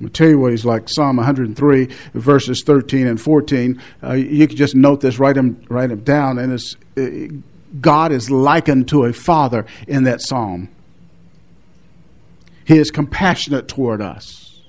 I'm 0.00 0.06
going 0.06 0.12
to 0.12 0.18
tell 0.18 0.28
you 0.28 0.38
what 0.38 0.50
He's 0.52 0.64
like. 0.64 0.88
Psalm 0.88 1.16
103, 1.16 1.88
verses 2.14 2.62
13 2.62 3.06
and 3.06 3.20
14. 3.20 3.80
Uh, 4.02 4.12
you 4.12 4.46
can 4.48 4.56
just 4.56 4.74
note 4.74 5.00
this, 5.00 5.18
write 5.18 5.34
them, 5.34 5.62
write 5.68 5.90
them 5.90 6.00
down, 6.00 6.38
and 6.38 6.52
it's, 6.52 6.74
uh, 6.96 7.34
God 7.80 8.10
is 8.10 8.30
likened 8.30 8.88
to 8.88 9.04
a 9.04 9.12
father 9.12 9.66
in 9.86 10.04
that 10.04 10.20
psalm. 10.22 10.68
He 12.64 12.78
is 12.78 12.90
compassionate 12.90 13.68
toward 13.68 14.00
us. 14.00 14.62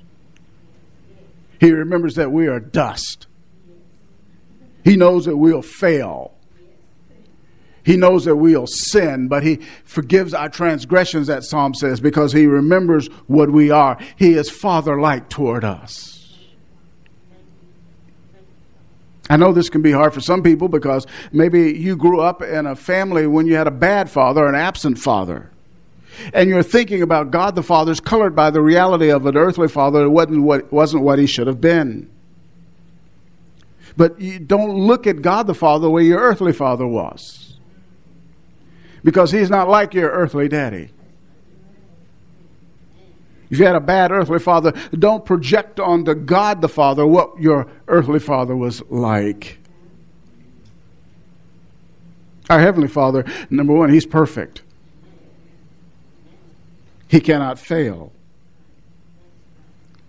He 1.59 1.71
remembers 1.71 2.15
that 2.15 2.31
we 2.31 2.47
are 2.47 2.59
dust. 2.59 3.27
He 4.83 4.95
knows 4.95 5.25
that 5.25 5.37
we'll 5.37 5.61
fail. 5.61 6.33
He 7.83 7.97
knows 7.97 8.25
that 8.25 8.35
we'll 8.35 8.67
sin, 8.67 9.27
but 9.27 9.43
He 9.43 9.59
forgives 9.85 10.33
our 10.33 10.49
transgressions, 10.49 11.27
that 11.27 11.43
psalm 11.43 11.73
says, 11.73 11.99
because 11.99 12.31
He 12.31 12.45
remembers 12.45 13.07
what 13.27 13.51
we 13.51 13.71
are. 13.71 13.97
He 14.15 14.33
is 14.33 14.49
father 14.49 14.99
like 14.99 15.29
toward 15.29 15.63
us. 15.63 16.37
I 19.29 19.37
know 19.37 19.53
this 19.53 19.69
can 19.69 19.81
be 19.81 19.93
hard 19.93 20.13
for 20.13 20.19
some 20.19 20.43
people 20.43 20.67
because 20.67 21.07
maybe 21.31 21.71
you 21.71 21.95
grew 21.95 22.19
up 22.19 22.41
in 22.41 22.65
a 22.65 22.75
family 22.75 23.27
when 23.27 23.47
you 23.47 23.55
had 23.55 23.65
a 23.65 23.71
bad 23.71 24.09
father, 24.09 24.45
an 24.45 24.55
absent 24.55 24.99
father. 24.99 25.49
And 26.33 26.49
you're 26.49 26.63
thinking 26.63 27.01
about 27.01 27.31
God 27.31 27.55
the 27.55 27.63
Father 27.63 27.93
is 27.93 28.01
colored 28.01 28.35
by 28.35 28.51
the 28.51 28.61
reality 28.61 29.09
of 29.09 29.25
an 29.25 29.37
earthly 29.37 29.69
father 29.69 30.03
that 30.03 30.09
wasn't 30.09 30.43
what, 30.43 30.71
wasn't 30.71 31.03
what 31.03 31.17
he 31.17 31.25
should 31.25 31.47
have 31.47 31.61
been. 31.61 32.09
But 33.97 34.19
you 34.19 34.39
don't 34.39 34.75
look 34.75 35.07
at 35.07 35.21
God 35.21 35.47
the 35.47 35.53
Father 35.53 35.83
the 35.83 35.89
way 35.89 36.03
your 36.03 36.19
earthly 36.19 36.53
father 36.53 36.87
was. 36.87 37.57
Because 39.03 39.31
he's 39.31 39.49
not 39.49 39.67
like 39.67 39.93
your 39.93 40.09
earthly 40.11 40.47
daddy. 40.47 40.89
If 43.51 43.59
you 43.59 43.65
had 43.65 43.75
a 43.75 43.81
bad 43.81 44.11
earthly 44.11 44.39
father, 44.39 44.71
don't 44.97 45.25
project 45.25 45.79
onto 45.79 46.13
God 46.13 46.61
the 46.61 46.69
Father 46.69 47.05
what 47.05 47.37
your 47.37 47.67
earthly 47.89 48.19
father 48.19 48.55
was 48.55 48.81
like. 48.89 49.59
Our 52.49 52.59
Heavenly 52.59 52.87
Father, 52.87 53.25
number 53.49 53.73
one, 53.73 53.89
He's 53.89 54.05
perfect. 54.05 54.61
He 57.09 57.19
cannot 57.19 57.59
fail. 57.59 58.13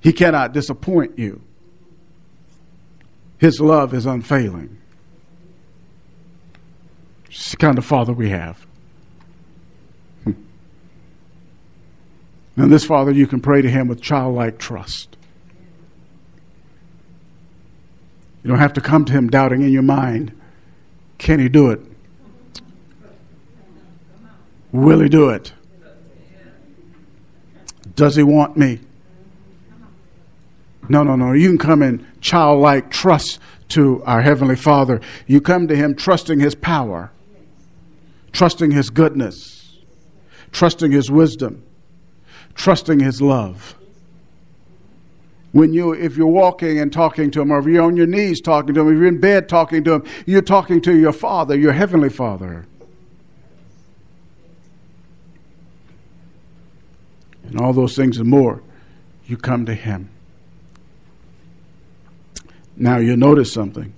He 0.01 0.13
cannot 0.13 0.53
disappoint 0.53 1.19
you. 1.19 1.43
His 3.43 3.61
love 3.61 3.93
is 3.93 4.07
unfailing. 4.07 4.79
It's 7.27 7.51
the 7.51 7.57
kind 7.57 7.77
of 7.77 7.85
father 7.85 8.13
we 8.13 8.29
have. 8.29 8.65
And 10.25 10.47
this 12.71 12.85
father, 12.85 13.11
you 13.11 13.27
can 13.27 13.41
pray 13.41 13.61
to 13.61 13.69
him 13.69 13.89
with 13.89 14.01
childlike 14.01 14.59
trust. 14.59 15.17
You 18.45 18.51
don't 18.51 18.61
have 18.61 18.75
to 18.75 18.81
come 18.81 19.05
to 19.07 19.13
him 19.13 19.29
doubting 19.29 19.63
in 19.63 19.73
your 19.73 19.83
mind 19.83 20.31
can 21.19 21.41
he 21.41 21.49
do 21.49 21.73
it? 21.73 21.81
Will 24.71 25.01
he 25.01 25.09
do 25.09 25.31
it? 25.31 25.53
Does 27.97 28.15
he 28.15 28.23
want 28.23 28.57
me? 28.57 28.79
No, 30.89 31.03
no, 31.03 31.17
no. 31.17 31.33
You 31.33 31.49
can 31.49 31.59
come 31.59 31.83
in 31.83 32.07
childlike 32.23 32.91
trust 32.91 33.39
to 33.69 34.03
our 34.05 34.23
Heavenly 34.23 34.57
Father. 34.57 35.01
You 35.27 35.43
come 35.43 35.69
to 35.69 35.77
Him 35.77 35.95
trusting 35.95 36.41
His 36.41 36.55
power, 36.55 37.13
trusting 38.33 38.71
His 38.71 38.89
goodness, 38.89 39.79
trusting 40.53 40.93
His 40.93 41.11
wisdom, 41.11 41.63
trusting 42.55 43.01
His 43.01 43.21
love. 43.21 43.75
When 45.51 45.75
you, 45.75 45.93
if 45.93 46.17
you're 46.17 46.27
walking 46.27 46.79
and 46.79 46.91
talking 46.91 47.31
to 47.33 47.43
Him, 47.43 47.53
or 47.53 47.59
if 47.59 47.67
you're 47.67 47.83
on 47.83 47.97
your 47.97 48.07
knees 48.07 48.41
talking 48.41 48.73
to 48.75 48.81
Him, 48.81 48.89
if 48.89 48.95
you're 48.95 49.07
in 49.07 49.21
bed 49.21 49.51
talking 49.51 49.85
to 49.85 49.95
Him, 49.95 50.05
you're 50.25 50.41
talking 50.41 50.81
to 50.83 50.97
your 50.97 51.13
Father, 51.13 51.55
your 51.55 51.73
Heavenly 51.73 52.09
Father. 52.09 52.67
And 57.45 57.61
all 57.61 57.75
those 57.75 57.95
things 57.95 58.17
and 58.17 58.31
more, 58.31 58.63
you 59.27 59.37
come 59.37 59.67
to 59.67 59.75
Him. 59.75 60.12
Now 62.83 62.97
you 62.97 63.17
notice 63.17 63.53
something. 63.53 63.95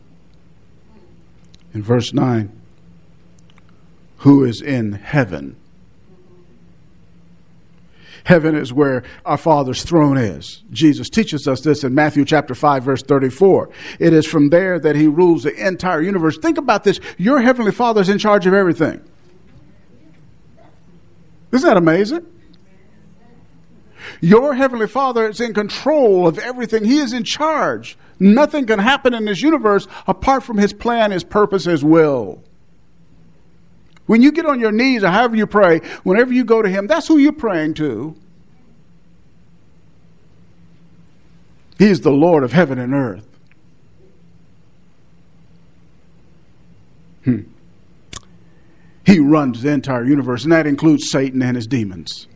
In 1.73 1.83
verse 1.83 2.12
9, 2.12 2.53
who 4.18 4.44
is 4.44 4.61
in 4.61 4.92
heaven? 4.92 5.57
Heaven 8.25 8.55
is 8.55 8.75
where 8.75 9.03
our 9.25 9.38
Father's 9.38 9.83
throne 9.85 10.18
is. 10.18 10.62
Jesus 10.70 11.09
teaches 11.09 11.49
us 11.49 11.62
this 11.62 11.83
in 11.83 11.94
Matthew 11.94 12.27
chapter 12.27 12.55
5 12.55 12.85
verse 12.85 13.03
34. 13.03 13.70
It 13.99 14.12
is 14.12 14.27
from 14.27 14.51
there 14.51 14.79
that 14.79 14.97
he 14.97 15.07
rules 15.07 15.44
the 15.44 15.66
entire 15.66 16.03
universe. 16.03 16.37
Think 16.37 16.59
about 16.59 16.85
this. 16.85 17.01
Your 17.16 17.40
heavenly 17.40 17.73
Father 17.73 18.03
is 18.03 18.11
in 18.11 18.18
charge 18.18 18.47
of 18.47 18.53
everything. 18.53 19.01
Isn't 21.53 21.66
that 21.66 21.79
amazing? 21.79 22.27
Your 24.20 24.55
Heavenly 24.55 24.88
Father 24.88 25.29
is 25.29 25.40
in 25.40 25.55
control 25.55 26.27
of 26.27 26.38
everything. 26.38 26.85
He 26.85 26.99
is 26.99 27.12
in 27.12 27.25
charge. 27.25 27.97
Nothing 28.18 28.66
can 28.66 28.79
happen 28.79 29.14
in 29.14 29.24
this 29.24 29.42
universe 29.42 29.87
apart 30.07 30.42
from 30.42 30.59
His 30.59 30.72
plan, 30.72 31.11
His 31.11 31.24
purpose, 31.24 31.64
His 31.64 31.85
will. 31.85 32.42
When 34.07 34.22
you 34.22 34.33
get 34.33 34.46
on 34.46 34.61
your 34.61 34.72
knees 34.72 35.03
or 35.03 35.09
however 35.09 35.37
you 35.37 35.46
pray, 35.46 35.81
whenever 36.03 36.33
you 36.33 36.44
go 36.44 36.62
to 36.62 36.68
Him, 36.68 36.87
that's 36.87 37.09
who 37.09 37.18
you're 37.18 37.33
praying 37.33 37.74
to. 37.74 38.16
He 41.79 41.87
is 41.87 42.03
the 42.03 42.12
Lord 42.12 42.44
of 42.44 42.53
heaven 42.53 42.79
and 42.79 42.94
earth. 42.94 43.27
Hmm. 47.24 47.40
He 49.05 49.18
runs 49.18 49.62
the 49.62 49.70
entire 49.70 50.05
universe, 50.05 50.44
and 50.44 50.53
that 50.53 50.66
includes 50.66 51.11
Satan 51.11 51.42
and 51.42 51.57
his 51.57 51.66
demons. 51.66 52.27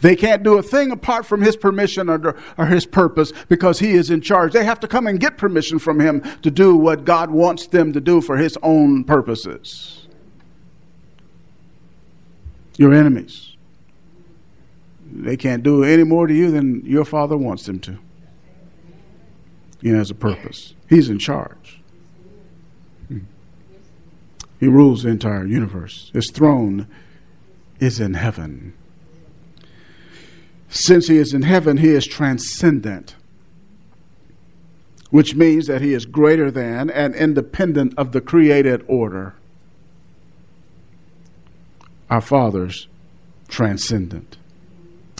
They 0.00 0.16
can't 0.16 0.42
do 0.42 0.58
a 0.58 0.62
thing 0.62 0.90
apart 0.90 1.26
from 1.26 1.42
his 1.42 1.56
permission 1.56 2.08
or, 2.08 2.36
or, 2.58 2.66
his 2.66 2.86
purpose 2.86 3.32
because 3.48 3.78
he 3.78 3.92
is 3.92 4.10
in 4.10 4.20
charge. 4.20 4.52
They 4.52 4.64
have 4.64 4.80
to 4.80 4.88
come 4.88 5.06
and 5.06 5.20
get 5.20 5.38
permission 5.38 5.78
from 5.78 6.00
him 6.00 6.22
to 6.42 6.50
do 6.50 6.76
what 6.76 7.04
God 7.04 7.30
wants 7.30 7.66
them 7.66 7.92
to 7.92 8.00
do 8.00 8.20
for 8.20 8.36
his 8.36 8.58
own 8.62 9.04
purposes. 9.04 10.06
Your 12.76 12.92
enemies. 12.92 13.56
They 15.12 15.36
can't 15.36 15.62
do 15.62 15.84
any 15.84 16.04
more 16.04 16.26
to 16.26 16.34
you 16.34 16.50
than 16.50 16.84
your 16.84 17.04
father 17.04 17.36
wants 17.36 17.64
them 17.64 17.78
to. 17.80 17.98
He 19.80 19.90
has 19.90 20.10
a 20.10 20.14
purpose. 20.14 20.74
He's 20.88 21.08
in 21.08 21.18
charge. 21.18 21.80
He 24.58 24.66
rules 24.66 25.02
the 25.02 25.10
entire 25.10 25.46
universe. 25.46 26.10
His 26.12 26.30
throne 26.30 26.86
is 27.78 28.00
in 28.00 28.14
heaven. 28.14 28.72
Since 30.68 31.08
he 31.08 31.16
is 31.16 31.32
in 31.32 31.42
heaven, 31.42 31.78
he 31.78 31.90
is 31.90 32.06
transcendent, 32.06 33.14
which 35.10 35.34
means 35.34 35.66
that 35.66 35.80
he 35.80 35.94
is 35.94 36.06
greater 36.06 36.50
than 36.50 36.90
and 36.90 37.14
independent 37.14 37.94
of 37.96 38.12
the 38.12 38.20
created 38.20 38.84
order. 38.88 39.34
Our 42.10 42.20
Father's 42.20 42.88
transcendent. 43.48 44.36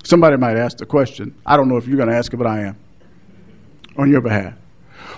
Somebody 0.05 0.37
might 0.37 0.57
ask 0.57 0.79
the 0.79 0.87
question. 0.87 1.35
I 1.45 1.57
don't 1.57 1.69
know 1.69 1.77
if 1.77 1.87
you're 1.87 1.97
going 1.97 2.09
to 2.09 2.17
ask 2.17 2.33
it, 2.33 2.37
but 2.37 2.47
I 2.47 2.61
am 2.61 2.77
on 3.97 4.11
your 4.11 4.21
behalf. 4.21 4.55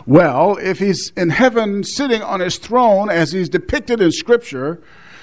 Well, 0.06 0.56
if 0.56 0.78
he's 0.78 1.10
in 1.16 1.30
heaven 1.30 1.84
sitting 1.84 2.22
on 2.22 2.40
his 2.40 2.56
throne 2.56 3.10
as 3.10 3.32
he's 3.32 3.48
depicted 3.48 4.00
in 4.00 4.12
Scripture, 4.12 4.80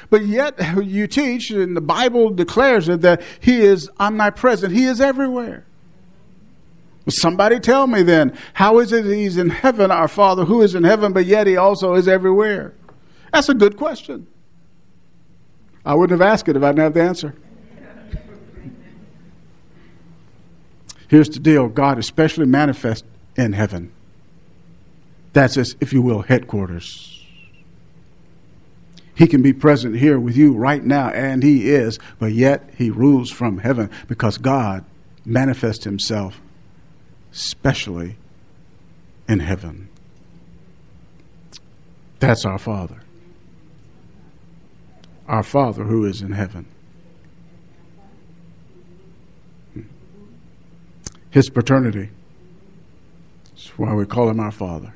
but 0.10 0.26
yet 0.26 0.60
you 0.84 1.08
teach, 1.08 1.52
and 1.52 1.76
the 1.76 1.82
Bible 1.82 2.30
declares 2.30 2.90
it, 2.90 3.02
that 3.02 3.22
He 3.40 3.62
is 3.62 3.90
omnipresent. 4.00 4.74
He 4.74 4.86
is 4.86 5.02
everywhere. 5.02 5.66
Somebody 7.08 7.60
tell 7.60 7.86
me 7.86 8.02
then, 8.02 8.36
how 8.54 8.80
is 8.80 8.92
it 8.92 9.06
He's 9.06 9.38
in 9.38 9.50
heaven, 9.50 9.92
our 9.92 10.08
Father 10.08 10.46
who 10.46 10.62
is 10.62 10.76
in 10.76 10.84
heaven, 10.84 11.14
but 11.14 11.26
yet 11.26 11.48
He 11.48 11.58
also 11.58 11.94
is 11.94 12.08
everywhere? 12.08 12.74
That's 13.32 13.50
a 13.50 13.54
good 13.54 13.78
question. 13.78 14.28
I 15.86 15.94
wouldn't 15.94 16.20
have 16.20 16.28
asked 16.28 16.48
it 16.50 16.56
if 16.56 16.64
I 16.64 16.70
didn't 16.70 16.80
have 16.80 16.94
the 16.96 17.04
answer. 17.04 17.36
Here's 21.08 21.30
the 21.30 21.40
deal 21.40 21.68
God 21.68 22.00
especially 22.00 22.46
manifest 22.46 23.06
in 23.36 23.54
heaven. 23.54 23.92
That's 25.34 25.56
his, 25.56 25.76
if 25.80 25.94
you 25.94 26.02
will, 26.02 26.22
headquarters. 26.22 27.15
He 29.16 29.28
can 29.28 29.42
be 29.42 29.54
present 29.54 29.96
here 29.96 30.20
with 30.20 30.36
you 30.36 30.54
right 30.54 30.84
now, 30.84 31.10
and 31.10 31.42
He 31.42 31.70
is, 31.70 32.00
but 32.20 32.34
yet 32.34 32.70
He 32.78 32.90
rules 32.90 33.32
from 33.32 33.60
heaven 33.60 33.90
because 34.08 34.38
God 34.38 34.84
manifests 35.26 35.86
Himself 35.86 36.42
specially 37.32 38.18
in 39.28 39.40
heaven. 39.40 39.90
That's 42.20 42.46
our 42.46 42.58
Father. 42.58 43.02
Our 45.28 45.44
Father 45.44 45.84
who 45.84 46.06
is 46.06 46.22
in 46.22 46.34
heaven. 46.34 46.68
His 51.30 51.50
paternity. 51.50 52.10
That's 53.50 53.78
why 53.78 53.94
we 53.94 54.06
call 54.06 54.30
him 54.30 54.40
our 54.40 54.52
Father. 54.52 54.94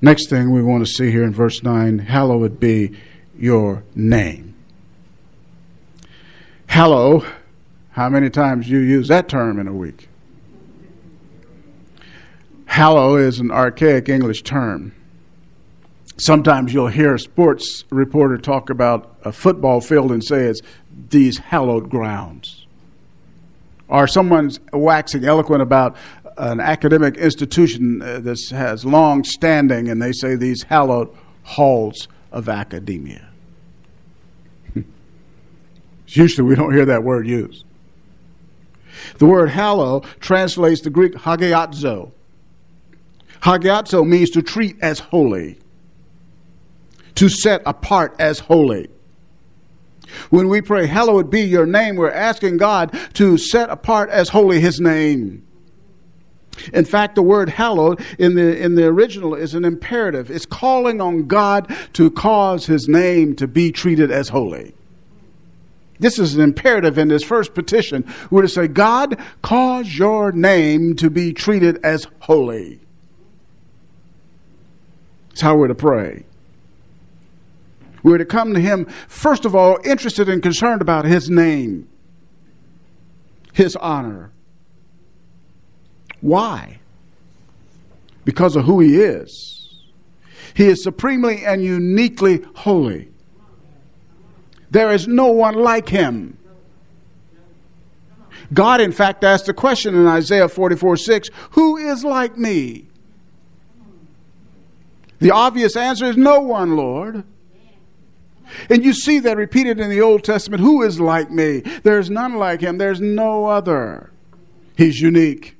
Next 0.00 0.28
thing 0.28 0.52
we 0.52 0.62
want 0.62 0.86
to 0.86 0.92
see 0.92 1.10
here 1.10 1.24
in 1.24 1.32
verse 1.32 1.62
9 1.62 2.00
hallowed 2.00 2.60
be 2.60 2.96
your 3.38 3.82
name. 3.94 4.54
Hallow, 6.66 7.24
how 7.92 8.10
many 8.10 8.28
times 8.28 8.68
you 8.68 8.78
use 8.78 9.08
that 9.08 9.28
term 9.28 9.58
in 9.58 9.66
a 9.66 9.72
week? 9.72 10.08
Hallow 12.66 13.16
is 13.16 13.40
an 13.40 13.50
archaic 13.50 14.10
English 14.10 14.42
term. 14.42 14.94
Sometimes 16.18 16.74
you'll 16.74 16.88
hear 16.88 17.14
a 17.14 17.18
sports 17.18 17.84
reporter 17.90 18.36
talk 18.36 18.68
about 18.68 19.16
a 19.24 19.32
football 19.32 19.80
field 19.80 20.12
and 20.12 20.22
say 20.22 20.44
it's 20.44 20.60
these 21.08 21.38
hallowed 21.38 21.88
grounds. 21.88 22.66
Or 23.88 24.06
someone's 24.06 24.58
waxing 24.72 25.24
eloquent 25.24 25.62
about 25.62 25.96
an 26.38 26.60
academic 26.60 27.16
institution 27.16 28.02
uh, 28.02 28.20
that 28.20 28.38
has 28.50 28.84
long 28.84 29.24
standing, 29.24 29.88
and 29.88 30.00
they 30.00 30.12
say 30.12 30.36
these 30.36 30.62
hallowed 30.62 31.08
halls 31.42 32.08
of 32.32 32.48
academia. 32.48 33.28
Usually 36.08 36.46
we 36.46 36.54
don't 36.54 36.72
hear 36.72 36.86
that 36.86 37.02
word 37.02 37.26
used. 37.26 37.64
The 39.18 39.26
word 39.26 39.50
hallow 39.50 40.00
translates 40.20 40.80
the 40.82 40.90
Greek 40.90 41.14
hagiazo. 41.14 42.12
Hagiazo 43.40 44.06
means 44.06 44.30
to 44.30 44.42
treat 44.42 44.76
as 44.80 44.98
holy, 44.98 45.58
to 47.14 47.28
set 47.28 47.62
apart 47.64 48.14
as 48.18 48.38
holy. 48.40 48.88
When 50.30 50.48
we 50.48 50.60
pray, 50.60 50.86
Hallowed 50.86 51.30
be 51.30 51.42
your 51.42 51.66
name, 51.66 51.96
we're 51.96 52.10
asking 52.10 52.58
God 52.58 52.98
to 53.14 53.38
set 53.38 53.70
apart 53.70 54.10
as 54.10 54.28
holy 54.28 54.60
his 54.60 54.80
name. 54.80 55.46
In 56.72 56.84
fact, 56.84 57.14
the 57.14 57.22
word 57.22 57.48
hallowed 57.48 58.04
in 58.18 58.34
the, 58.34 58.56
in 58.58 58.74
the 58.74 58.86
original 58.86 59.34
is 59.34 59.54
an 59.54 59.64
imperative. 59.64 60.30
It's 60.30 60.46
calling 60.46 61.00
on 61.00 61.26
God 61.26 61.74
to 61.94 62.10
cause 62.10 62.66
his 62.66 62.88
name 62.88 63.36
to 63.36 63.46
be 63.46 63.72
treated 63.72 64.10
as 64.10 64.28
holy. 64.28 64.74
This 65.98 66.18
is 66.18 66.34
an 66.34 66.42
imperative 66.42 66.98
in 66.98 67.08
this 67.08 67.22
first 67.22 67.54
petition. 67.54 68.04
We're 68.30 68.42
to 68.42 68.48
say, 68.48 68.68
God, 68.68 69.18
cause 69.42 69.96
your 69.96 70.32
name 70.32 70.96
to 70.96 71.08
be 71.08 71.32
treated 71.32 71.78
as 71.82 72.06
holy. 72.20 72.80
That's 75.28 75.40
how 75.40 75.56
we're 75.56 75.68
to 75.68 75.74
pray. 75.74 76.24
We're 78.02 78.18
to 78.18 78.24
come 78.24 78.54
to 78.54 78.60
him, 78.60 78.86
first 79.08 79.44
of 79.44 79.56
all, 79.56 79.78
interested 79.84 80.28
and 80.28 80.42
concerned 80.42 80.80
about 80.80 81.06
his 81.06 81.28
name, 81.28 81.88
his 83.52 83.74
honor, 83.76 84.30
why? 86.20 86.78
Because 88.24 88.56
of 88.56 88.64
who 88.64 88.80
he 88.80 88.96
is. 88.96 89.56
He 90.54 90.66
is 90.66 90.82
supremely 90.82 91.44
and 91.44 91.62
uniquely 91.62 92.44
holy. 92.54 93.08
There 94.70 94.90
is 94.92 95.06
no 95.06 95.26
one 95.26 95.54
like 95.54 95.88
him. 95.88 96.38
God, 98.52 98.80
in 98.80 98.92
fact, 98.92 99.24
asked 99.24 99.46
the 99.46 99.54
question 99.54 99.94
in 99.94 100.06
Isaiah 100.06 100.48
44 100.48 100.96
6 100.96 101.30
Who 101.50 101.76
is 101.76 102.04
like 102.04 102.36
me? 102.36 102.86
The 105.18 105.30
obvious 105.30 105.76
answer 105.76 106.06
is 106.06 106.16
no 106.16 106.40
one, 106.40 106.76
Lord. 106.76 107.24
And 108.70 108.84
you 108.84 108.92
see 108.92 109.18
that 109.20 109.36
repeated 109.36 109.80
in 109.80 109.90
the 109.90 110.00
Old 110.00 110.24
Testament 110.24 110.62
Who 110.62 110.82
is 110.82 111.00
like 111.00 111.30
me? 111.30 111.60
There's 111.82 112.10
none 112.10 112.36
like 112.36 112.60
him, 112.60 112.78
there's 112.78 113.00
no 113.00 113.46
other. 113.46 114.10
He's 114.76 115.00
unique. 115.00 115.56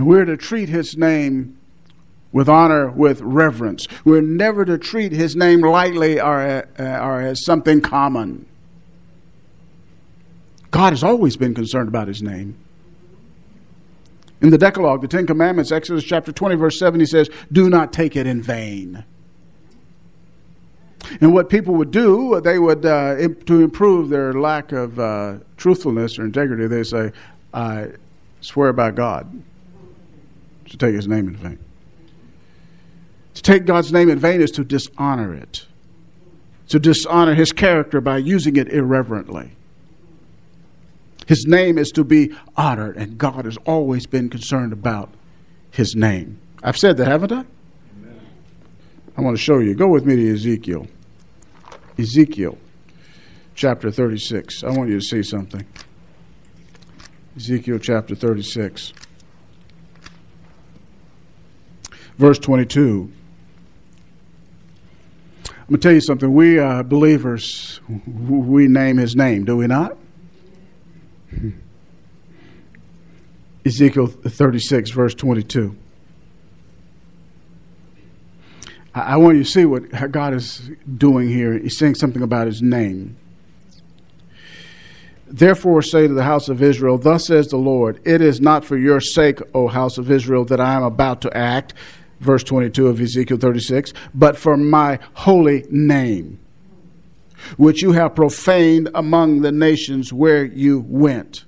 And 0.00 0.08
we're 0.08 0.24
to 0.24 0.38
treat 0.38 0.70
his 0.70 0.96
name 0.96 1.58
with 2.32 2.48
honor, 2.48 2.90
with 2.90 3.20
reverence. 3.20 3.86
We're 4.02 4.22
never 4.22 4.64
to 4.64 4.78
treat 4.78 5.12
his 5.12 5.36
name 5.36 5.60
lightly 5.60 6.18
or, 6.18 6.64
uh, 6.78 6.98
or 7.02 7.20
as 7.20 7.44
something 7.44 7.82
common. 7.82 8.46
God 10.70 10.94
has 10.94 11.04
always 11.04 11.36
been 11.36 11.52
concerned 11.52 11.88
about 11.88 12.08
his 12.08 12.22
name. 12.22 12.56
In 14.40 14.48
the 14.48 14.56
Decalogue, 14.56 15.02
the 15.02 15.08
Ten 15.08 15.26
Commandments, 15.26 15.70
Exodus 15.70 16.02
chapter 16.02 16.32
20, 16.32 16.54
verse 16.54 16.78
7, 16.78 16.98
he 16.98 17.04
says, 17.04 17.28
Do 17.52 17.68
not 17.68 17.92
take 17.92 18.16
it 18.16 18.26
in 18.26 18.40
vain. 18.40 19.04
And 21.20 21.34
what 21.34 21.50
people 21.50 21.74
would 21.74 21.90
do, 21.90 22.40
they 22.40 22.58
would, 22.58 22.86
uh, 22.86 23.16
to 23.16 23.60
improve 23.60 24.08
their 24.08 24.32
lack 24.32 24.72
of 24.72 24.98
uh, 24.98 25.40
truthfulness 25.58 26.18
or 26.18 26.24
integrity, 26.24 26.68
they 26.68 26.84
say, 26.84 27.12
I 27.52 27.88
swear 28.40 28.72
by 28.72 28.92
God 28.92 29.42
to 30.70 30.76
take 30.76 30.94
his 30.94 31.06
name 31.06 31.28
in 31.28 31.36
vain. 31.36 31.58
To 33.34 33.42
take 33.42 33.66
God's 33.66 33.92
name 33.92 34.08
in 34.08 34.18
vain 34.18 34.40
is 34.40 34.50
to 34.52 34.64
dishonor 34.64 35.34
it, 35.34 35.66
to 36.68 36.78
dishonor 36.78 37.34
his 37.34 37.52
character 37.52 38.00
by 38.00 38.18
using 38.18 38.56
it 38.56 38.68
irreverently. 38.68 39.52
His 41.26 41.46
name 41.46 41.78
is 41.78 41.90
to 41.92 42.02
be 42.02 42.32
honored, 42.56 42.96
and 42.96 43.16
God 43.16 43.44
has 43.44 43.56
always 43.58 44.06
been 44.06 44.30
concerned 44.30 44.72
about 44.72 45.10
his 45.70 45.94
name. 45.94 46.40
I've 46.62 46.76
said 46.76 46.96
that, 46.96 47.06
haven't 47.06 47.32
I? 47.32 47.44
Amen. 47.96 48.20
I 49.16 49.20
want 49.20 49.36
to 49.36 49.42
show 49.42 49.58
you. 49.58 49.74
Go 49.74 49.88
with 49.88 50.04
me 50.04 50.16
to 50.16 50.34
Ezekiel. 50.34 50.88
Ezekiel 51.98 52.58
chapter 53.54 53.90
36. 53.90 54.64
I 54.64 54.70
want 54.70 54.90
you 54.90 54.98
to 54.98 55.04
see 55.04 55.22
something. 55.22 55.64
Ezekiel 57.36 57.78
chapter 57.78 58.14
36. 58.14 58.92
Verse 62.20 62.38
22. 62.38 63.10
I'm 65.46 65.54
going 65.68 65.70
to 65.70 65.78
tell 65.78 65.94
you 65.94 66.02
something. 66.02 66.34
We 66.34 66.58
uh, 66.58 66.82
believers, 66.82 67.80
we 68.06 68.68
name 68.68 68.98
his 68.98 69.16
name, 69.16 69.46
do 69.46 69.56
we 69.56 69.66
not? 69.66 69.96
Ezekiel 73.64 74.06
36, 74.08 74.90
verse 74.90 75.14
22. 75.14 75.74
I 78.94 79.16
want 79.16 79.38
you 79.38 79.44
to 79.44 79.50
see 79.50 79.64
what 79.64 79.88
God 80.12 80.34
is 80.34 80.70
doing 80.98 81.30
here. 81.30 81.58
He's 81.58 81.78
saying 81.78 81.94
something 81.94 82.20
about 82.20 82.48
his 82.48 82.60
name. 82.60 83.16
Therefore, 85.26 85.80
say 85.80 86.06
to 86.06 86.12
the 86.12 86.24
house 86.24 86.50
of 86.50 86.62
Israel, 86.62 86.98
Thus 86.98 87.28
says 87.28 87.48
the 87.48 87.56
Lord, 87.56 87.98
It 88.04 88.20
is 88.20 88.42
not 88.42 88.62
for 88.62 88.76
your 88.76 89.00
sake, 89.00 89.40
O 89.54 89.68
house 89.68 89.96
of 89.96 90.10
Israel, 90.10 90.44
that 90.44 90.60
I 90.60 90.74
am 90.74 90.82
about 90.82 91.22
to 91.22 91.34
act, 91.34 91.72
verse 92.20 92.44
22 92.44 92.86
of 92.86 93.00
Ezekiel 93.00 93.38
36, 93.38 93.92
but 94.14 94.36
for 94.36 94.56
my 94.56 94.98
holy 95.14 95.64
name, 95.70 96.38
which 97.56 97.82
you 97.82 97.92
have 97.92 98.14
profaned 98.14 98.90
among 98.94 99.40
the 99.42 99.52
nations 99.52 100.12
where 100.12 100.44
you 100.44 100.84
went 100.86 101.44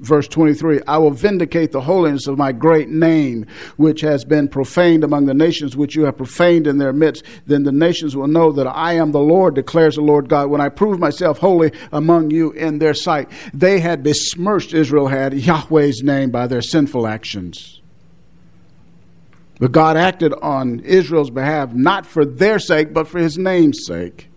verse 0.00 0.26
23 0.28 0.80
I 0.86 0.98
will 0.98 1.10
vindicate 1.10 1.72
the 1.72 1.80
holiness 1.80 2.26
of 2.26 2.38
my 2.38 2.52
great 2.52 2.88
name, 2.88 3.46
which 3.76 4.00
has 4.00 4.24
been 4.24 4.48
profaned 4.48 5.04
among 5.04 5.26
the 5.26 5.34
nations, 5.34 5.76
which 5.76 5.94
you 5.94 6.04
have 6.04 6.16
profaned 6.16 6.66
in 6.66 6.78
their 6.78 6.92
midst. 6.92 7.24
Then 7.46 7.62
the 7.62 7.72
nations 7.72 8.16
will 8.16 8.26
know 8.26 8.52
that 8.52 8.66
I 8.66 8.94
am 8.94 9.12
the 9.12 9.20
Lord, 9.20 9.54
declares 9.54 9.96
the 9.96 10.02
Lord 10.02 10.28
God, 10.28 10.48
when 10.50 10.60
I 10.60 10.68
prove 10.68 10.98
myself 10.98 11.38
holy 11.38 11.72
among 11.92 12.30
you 12.30 12.52
in 12.52 12.78
their 12.78 12.94
sight. 12.94 13.30
They 13.54 13.80
had 13.80 14.02
besmirched, 14.02 14.74
Israel 14.74 15.08
had, 15.08 15.32
Yahweh's 15.32 16.02
name 16.02 16.30
by 16.30 16.46
their 16.46 16.62
sinful 16.62 17.06
actions. 17.06 17.79
But 19.60 19.70
God 19.70 19.96
acted 19.96 20.34
on 20.42 20.80
Israel's 20.80 21.30
behalf, 21.30 21.72
not 21.72 22.06
for 22.06 22.24
their 22.24 22.58
sake, 22.58 22.92
but 22.92 23.06
for 23.06 23.20
his 23.20 23.38
name's 23.38 23.86
sake 23.86 24.30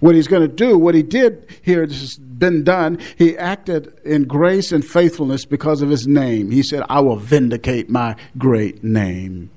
what 0.00 0.14
he's 0.14 0.28
going 0.28 0.42
to 0.42 0.48
do, 0.48 0.78
what 0.78 0.94
he 0.94 1.02
did 1.02 1.46
here 1.62 1.80
has 1.80 2.16
been 2.16 2.64
done. 2.64 2.98
He 3.16 3.36
acted 3.36 3.98
in 4.04 4.24
grace 4.24 4.72
and 4.72 4.84
faithfulness 4.84 5.44
because 5.44 5.82
of 5.82 5.90
his 5.90 6.06
name. 6.06 6.50
He 6.50 6.62
said, 6.62 6.84
I 6.88 7.00
will 7.00 7.16
vindicate 7.16 7.88
my 7.88 8.16
great 8.36 8.84
name. 8.84 9.50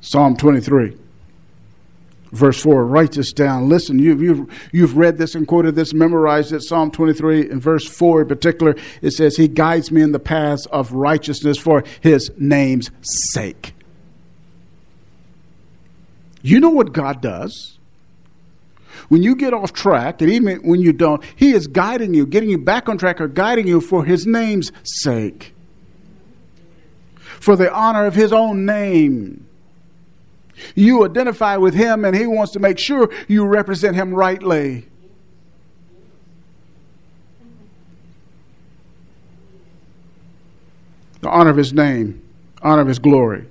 Psalm 0.00 0.36
23, 0.36 0.96
verse 2.36 2.60
4. 2.62 2.84
Write 2.84 3.12
this 3.12 3.32
down. 3.32 3.68
Listen, 3.68 3.98
you've, 3.98 4.22
you've, 4.22 4.68
you've 4.72 4.96
read 4.96 5.18
this 5.18 5.34
and 5.34 5.46
quoted 5.46 5.74
this, 5.74 5.92
memorized 5.92 6.52
it. 6.52 6.62
Psalm 6.62 6.90
23, 6.90 7.50
and 7.50 7.60
verse 7.60 7.86
4 7.88 8.22
in 8.22 8.28
particular, 8.28 8.76
it 9.02 9.12
says, 9.12 9.36
He 9.36 9.48
guides 9.48 9.90
me 9.90 10.02
in 10.02 10.12
the 10.12 10.20
paths 10.20 10.66
of 10.66 10.92
righteousness 10.92 11.58
for 11.58 11.84
his 12.00 12.30
name's 12.38 12.90
sake. 13.32 13.74
You 16.42 16.60
know 16.60 16.70
what 16.70 16.92
God 16.92 17.20
does. 17.20 17.76
When 19.08 19.22
you 19.22 19.36
get 19.36 19.54
off 19.54 19.72
track, 19.72 20.20
and 20.20 20.30
even 20.30 20.58
when 20.58 20.80
you 20.80 20.92
don't, 20.92 21.22
He 21.36 21.52
is 21.52 21.66
guiding 21.66 22.14
you, 22.14 22.26
getting 22.26 22.50
you 22.50 22.58
back 22.58 22.88
on 22.88 22.98
track, 22.98 23.20
or 23.20 23.28
guiding 23.28 23.66
you 23.66 23.80
for 23.80 24.04
His 24.04 24.26
name's 24.26 24.72
sake, 24.82 25.54
for 27.40 27.56
the 27.56 27.72
honor 27.72 28.06
of 28.06 28.14
His 28.14 28.32
own 28.32 28.64
name. 28.64 29.45
You 30.74 31.04
identify 31.04 31.56
with 31.56 31.74
Him, 31.74 32.04
and 32.04 32.16
He 32.16 32.26
wants 32.26 32.52
to 32.52 32.58
make 32.58 32.78
sure 32.78 33.10
you 33.28 33.46
represent 33.46 33.96
Him 33.96 34.14
rightly. 34.14 34.86
The 41.20 41.28
honor 41.28 41.50
of 41.50 41.56
His 41.56 41.72
name, 41.72 42.22
honor 42.62 42.82
of 42.82 42.88
His 42.88 42.98
glory, 42.98 43.46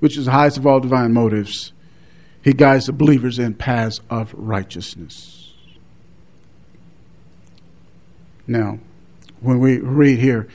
which 0.00 0.16
is 0.16 0.26
the 0.26 0.32
highest 0.32 0.58
of 0.58 0.66
all 0.66 0.80
divine 0.80 1.12
motives. 1.12 1.72
He 2.42 2.52
guides 2.52 2.86
the 2.86 2.92
believers 2.92 3.38
in 3.38 3.54
paths 3.54 4.00
of 4.10 4.34
righteousness. 4.34 5.52
Now, 8.46 8.78
when 9.40 9.60
we 9.60 9.78
read 9.78 10.18
here 10.18 10.48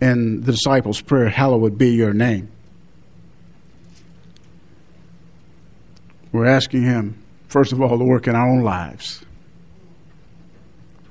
in 0.00 0.42
the 0.42 0.52
disciples' 0.52 1.00
prayer, 1.00 1.28
Hallowed 1.28 1.78
be 1.78 1.90
your 1.90 2.12
name, 2.12 2.50
we're 6.32 6.46
asking 6.46 6.82
Him, 6.82 7.22
first 7.48 7.72
of 7.72 7.80
all, 7.80 7.98
to 7.98 8.04
work 8.04 8.26
in 8.26 8.34
our 8.34 8.48
own 8.48 8.62
lives, 8.62 9.24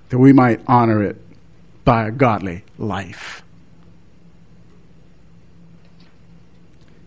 that 0.10 0.18
we 0.18 0.34
might 0.34 0.62
honor 0.68 1.04
it 1.04 1.18
by 1.84 2.08
a 2.08 2.12
godly 2.12 2.64
life. 2.78 3.44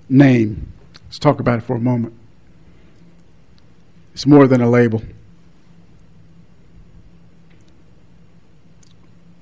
Name. 0.09 0.73
Let's 1.05 1.19
talk 1.19 1.41
about 1.41 1.59
it 1.59 1.63
for 1.63 1.77
a 1.77 1.81
moment. 1.81 2.15
It's 4.13 4.27
more 4.27 4.47
than 4.47 4.61
a 4.61 4.69
label. 4.69 5.03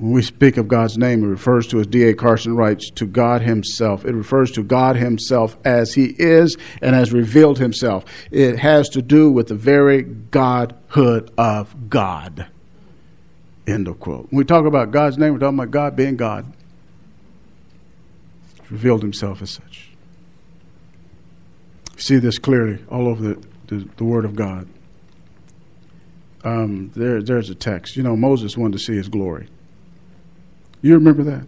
When 0.00 0.12
we 0.12 0.22
speak 0.22 0.56
of 0.56 0.66
God's 0.66 0.96
name, 0.96 1.22
it 1.22 1.26
refers 1.26 1.66
to, 1.68 1.80
as 1.80 1.86
D.A. 1.86 2.14
Carson 2.14 2.56
writes, 2.56 2.90
to 2.92 3.06
God 3.06 3.42
Himself. 3.42 4.06
It 4.06 4.14
refers 4.14 4.50
to 4.52 4.62
God 4.62 4.96
Himself 4.96 5.58
as 5.62 5.92
He 5.92 6.14
is 6.18 6.56
and 6.80 6.94
has 6.94 7.12
revealed 7.12 7.58
Himself. 7.58 8.06
It 8.30 8.58
has 8.58 8.88
to 8.90 9.02
do 9.02 9.30
with 9.30 9.48
the 9.48 9.54
very 9.54 10.02
Godhood 10.02 11.30
of 11.36 11.90
God. 11.90 12.46
End 13.66 13.88
of 13.88 14.00
quote. 14.00 14.26
When 14.30 14.38
we 14.38 14.44
talk 14.44 14.64
about 14.64 14.90
God's 14.90 15.18
name, 15.18 15.34
we're 15.34 15.38
talking 15.38 15.58
about 15.58 15.70
God 15.70 15.96
being 15.96 16.16
God. 16.16 16.50
He's 18.62 18.70
revealed 18.70 19.02
Himself 19.02 19.42
as 19.42 19.50
such. 19.50 19.90
See 21.98 22.16
this 22.16 22.38
clearly 22.38 22.82
all 22.88 23.06
over 23.06 23.22
the 23.22 23.50
the, 23.70 23.88
the 23.96 24.04
Word 24.04 24.24
of 24.24 24.36
God. 24.36 24.68
Um, 26.42 26.90
there, 26.96 27.22
there's 27.22 27.50
a 27.50 27.54
text. 27.54 27.96
You 27.96 28.02
know, 28.02 28.16
Moses 28.16 28.56
wanted 28.56 28.78
to 28.78 28.84
see 28.84 28.96
his 28.96 29.08
glory. 29.08 29.48
You 30.82 30.94
remember 30.94 31.22
that? 31.24 31.42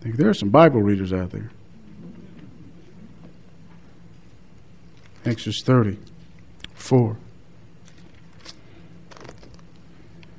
I 0.00 0.02
think 0.02 0.16
there 0.16 0.28
are 0.28 0.34
some 0.34 0.50
Bible 0.50 0.80
readers 0.80 1.12
out 1.12 1.30
there. 1.30 1.50
Exodus 5.24 5.62
30, 5.62 5.98
4. 6.74 7.16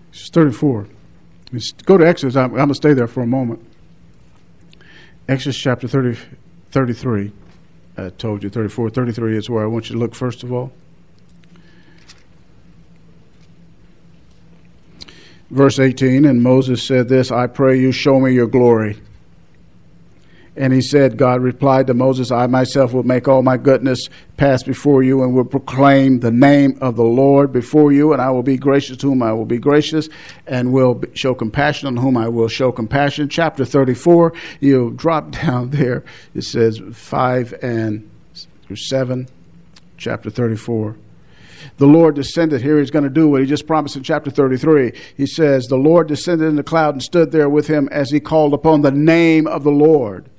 Exodus 0.10 0.30
34. 0.32 0.88
Let's 1.52 1.72
go 1.72 1.98
to 1.98 2.08
Exodus. 2.08 2.36
I'm, 2.36 2.52
I'm 2.52 2.56
going 2.56 2.70
to 2.70 2.76
stay 2.76 2.94
there 2.94 3.08
for 3.08 3.22
a 3.22 3.28
moment. 3.28 3.66
Exodus 5.28 5.58
chapter 5.58 5.88
30, 5.88 6.18
33. 6.72 7.32
I 7.98 8.10
told 8.10 8.44
you 8.44 8.50
34, 8.50 8.90
33 8.92 9.38
is 9.38 9.50
where 9.50 9.64
I 9.64 9.68
want 9.68 9.90
you 9.90 9.94
to 9.96 10.00
look 10.00 10.16
first 10.16 10.44
of 10.44 10.54
all. 10.54 10.72
Verse 15.50 15.80
18, 15.80 16.26
and 16.26 16.44
Moses 16.44 16.86
said 16.86 17.10
this 17.10 17.32
I 17.32 17.48
pray 17.48 17.80
you 17.80 17.92
show 17.92 18.20
me 18.20 18.34
your 18.34 18.48
glory. 18.48 19.02
And 20.56 20.74
he 20.74 20.82
said, 20.82 21.18
God 21.18 21.42
replied 21.42 21.88
to 21.88 21.94
Moses, 21.94 22.32
I 22.32 22.46
myself 22.48 22.92
will 22.92 23.04
make 23.04 23.30
all 23.30 23.42
my 23.44 23.56
goodness 23.56 24.10
pass 24.36 24.62
before 24.62 25.04
you 25.04 25.24
and 25.24 25.34
will 25.34 25.46
proclaim 25.46 26.20
the 26.20 26.32
name 26.32 26.78
of 26.82 26.98
the 26.98 27.04
Lord 27.04 27.54
before 27.54 27.94
you, 27.94 28.12
and 28.12 28.22
I 28.22 28.30
will 28.32 28.44
be 28.44 28.58
gracious 28.58 28.98
to 28.98 29.08
whom 29.08 29.24
I 29.24 29.32
will 29.32 29.46
be 29.46 29.58
gracious, 29.58 30.10
and 30.46 30.74
will 30.74 31.02
show 31.14 31.34
compassion 31.34 31.88
on 31.88 31.96
whom 31.96 32.18
I 32.18 32.28
will 32.28 32.50
show 32.50 32.74
compassion. 32.74 33.30
Chapter 33.30 33.64
34, 33.64 34.34
you 34.60 34.92
drop 34.98 35.32
down 35.44 35.70
there. 35.70 36.04
It 36.36 36.44
says 36.44 36.82
5 36.92 37.54
and 37.64 38.10
through 38.64 38.76
7, 38.76 39.28
chapter 39.98 40.30
34 40.30 40.96
the 41.80 41.88
Lord 41.88 42.14
descended. 42.14 42.62
Here 42.62 42.78
he's 42.78 42.92
going 42.92 43.06
to 43.06 43.10
do 43.10 43.30
what 43.30 43.40
he 43.42 43.48
just 43.48 43.66
promised 43.66 43.96
in 43.96 44.04
chapter 44.04 44.30
33. 44.30 44.92
He 45.16 45.26
says, 45.26 45.68
The 45.68 45.78
Lord 45.78 46.10
descended 46.10 46.50
in 46.50 46.58
the 46.58 46.64
cloud 46.64 46.94
and 46.94 47.02
stood 47.02 47.32
there 47.32 47.50
with 47.50 47.68
him 47.68 47.88
as 47.90 48.12
he 48.12 48.20
called 48.20 48.54
upon 48.54 48.82
the 48.82 48.92
name 48.92 49.48
of 49.48 49.64
the 49.64 49.72
Lord. 49.72 50.30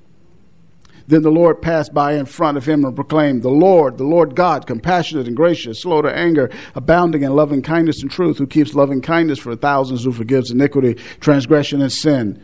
Then 1.07 1.22
the 1.22 1.30
Lord 1.30 1.62
passed 1.62 1.95
by 1.95 2.12
in 2.12 2.26
front 2.26 2.59
of 2.59 2.66
him 2.66 2.84
and 2.84 2.95
proclaimed, 2.95 3.43
The 3.43 3.49
Lord, 3.49 3.97
the 3.97 4.05
Lord 4.05 4.36
God, 4.36 4.66
compassionate 4.66 5.26
and 5.26 5.34
gracious, 5.34 5.80
slow 5.80 6.03
to 6.03 6.14
anger, 6.14 6.51
abounding 6.74 7.22
in 7.22 7.34
loving 7.34 7.62
kindness 7.62 8.03
and 8.03 8.11
truth, 8.11 8.36
who 8.36 8.47
keeps 8.47 8.74
loving 8.74 9.01
kindness 9.01 9.38
for 9.38 9.57
thousands, 9.57 10.05
who 10.05 10.12
forgives 10.12 10.51
iniquity, 10.51 10.95
transgression, 11.20 11.80
and 11.80 11.91
sin. 11.91 12.41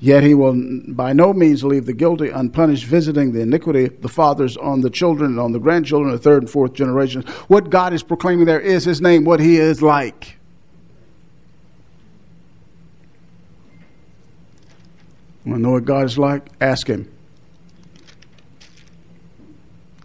Yet 0.00 0.22
he 0.22 0.34
will 0.34 0.54
by 0.88 1.12
no 1.12 1.32
means 1.32 1.64
leave 1.64 1.86
the 1.86 1.92
guilty 1.92 2.28
unpunished, 2.28 2.84
visiting 2.84 3.32
the 3.32 3.40
iniquity 3.40 3.86
of 3.86 4.02
the 4.02 4.08
fathers 4.08 4.56
on 4.56 4.80
the 4.80 4.90
children 4.90 5.32
and 5.32 5.40
on 5.40 5.52
the 5.52 5.58
grandchildren, 5.58 6.12
the 6.12 6.18
third 6.18 6.42
and 6.42 6.50
fourth 6.50 6.74
generations. 6.74 7.24
What 7.48 7.70
God 7.70 7.92
is 7.94 8.02
proclaiming 8.02 8.44
there 8.44 8.60
is 8.60 8.84
his 8.84 9.00
name, 9.00 9.24
what 9.24 9.40
he 9.40 9.56
is 9.56 9.80
like. 9.80 10.36
Want 15.44 15.58
to 15.58 15.62
know 15.62 15.72
what 15.72 15.84
God 15.84 16.06
is 16.06 16.18
like? 16.18 16.46
Ask 16.60 16.86
Him. 16.86 17.10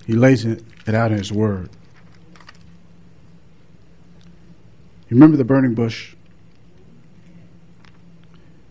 He 0.05 0.13
lays 0.13 0.43
it 0.43 0.63
out 0.87 1.11
in 1.11 1.17
His 1.17 1.31
Word. 1.31 1.69
You 5.07 5.15
remember 5.15 5.37
the 5.37 5.45
burning 5.45 5.75
bush? 5.75 6.15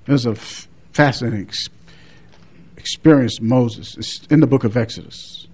There's 0.04 0.26
a 0.26 0.36
fascinating 0.98 1.46
ex- 1.46 1.68
experience 2.76 3.40
Moses. 3.40 3.96
It's 3.96 4.26
in 4.30 4.40
the 4.40 4.48
book 4.48 4.64
of 4.64 4.76
Exodus. 4.76 5.46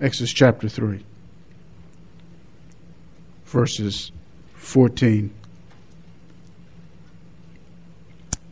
Exodus 0.00 0.32
chapter 0.32 0.68
3, 0.68 1.04
verses 3.44 4.10
14 4.54 5.32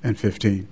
and 0.04 0.16
15. 0.16 0.68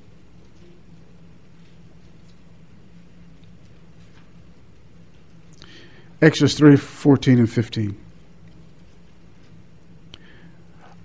Exodus 6.23 6.55
3 6.55 6.77
14 6.77 7.39
and 7.41 7.51
15. 7.51 8.01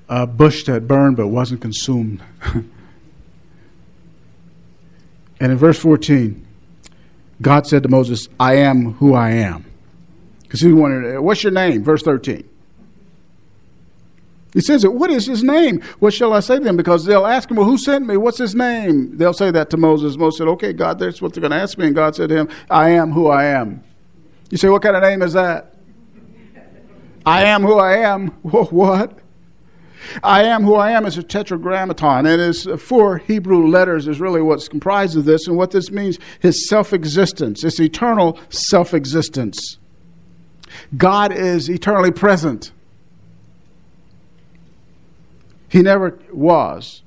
A 0.08 0.28
bush 0.28 0.66
that 0.66 0.88
burned 0.88 1.18
but 1.18 1.30
wasn't 1.30 1.62
consumed. 1.62 2.22
and 5.42 5.52
in 5.52 5.58
verse 5.58 5.80
14, 5.80 6.48
God 7.42 7.66
said 7.66 7.82
to 7.82 7.90
Moses, 7.90 8.30
I 8.40 8.58
am 8.58 8.94
who 8.94 9.16
I 9.16 9.32
am. 9.32 9.66
Because 10.44 10.62
he 10.62 10.72
wanted, 10.72 11.20
what's 11.20 11.44
your 11.44 11.52
name? 11.52 11.84
Verse 11.84 12.04
13. 12.04 12.48
He 14.54 14.62
says 14.62 14.84
it, 14.84 14.94
what 14.94 15.10
is 15.10 15.26
his 15.26 15.44
name? 15.44 15.82
What 15.98 16.14
shall 16.14 16.34
I 16.34 16.42
say 16.42 16.60
to 16.60 16.64
them? 16.64 16.78
Because 16.78 17.06
they'll 17.06 17.26
ask 17.26 17.50
him, 17.50 17.58
well, 17.58 17.66
who 17.66 17.80
sent 17.80 18.06
me? 18.06 18.18
What's 18.18 18.38
his 18.38 18.54
name? 18.54 19.18
They'll 19.18 19.34
say 19.34 19.50
that 19.50 19.72
to 19.72 19.78
Moses. 19.78 20.16
Moses 20.16 20.38
said, 20.38 20.48
okay, 20.50 20.74
God, 20.74 21.00
that's 21.00 21.24
what 21.24 21.34
they're 21.34 21.42
going 21.42 21.52
to 21.52 21.58
ask 21.58 21.76
me. 21.76 21.88
And 21.88 21.96
God 21.96 22.16
said 22.16 22.30
to 22.30 22.36
him, 22.36 22.50
I 22.70 22.90
am 22.92 23.12
who 23.12 23.28
I 23.28 23.46
am. 23.46 23.84
You 24.52 24.60
say, 24.60 24.70
what 24.70 24.84
kind 24.84 24.96
of 24.96 25.02
name 25.02 25.24
is 25.24 25.34
that? 25.34 25.74
I 27.26 27.46
am 27.46 27.64
who 27.64 27.80
I 27.80 27.98
am. 27.98 28.28
What? 28.44 29.18
I 30.24 30.44
am 30.44 30.64
who 30.64 30.76
I 30.76 30.92
am 30.92 31.06
is 31.06 31.18
a 31.18 31.24
tetragrammaton, 31.24 32.26
and 32.26 32.42
it's 32.42 32.66
uh, 32.66 32.78
four 32.78 33.18
Hebrew 33.18 33.68
letters 33.68 34.08
is 34.08 34.20
really 34.20 34.42
what's 34.42 34.68
comprised 34.68 35.18
of 35.18 35.26
this. 35.26 35.48
And 35.48 35.58
what 35.58 35.72
this 35.72 35.92
means 35.92 36.20
is 36.42 36.68
self 36.68 36.94
existence, 36.94 37.64
it's 37.64 37.80
eternal 37.80 38.40
self 38.50 38.94
existence. 38.94 39.78
God 40.96 41.32
is 41.32 41.70
eternally 41.70 42.12
present. 42.12 42.72
He 45.70 45.82
never 45.82 46.20
was. 46.32 47.04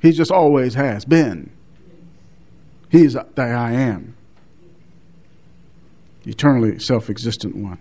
He 0.00 0.12
just 0.12 0.30
always 0.30 0.74
has 0.74 1.04
been. 1.04 1.50
He's 2.88 3.12
the 3.12 3.42
I 3.42 3.72
am 3.72 4.16
eternally 6.26 6.78
self 6.78 7.08
existent 7.08 7.56
one. 7.56 7.78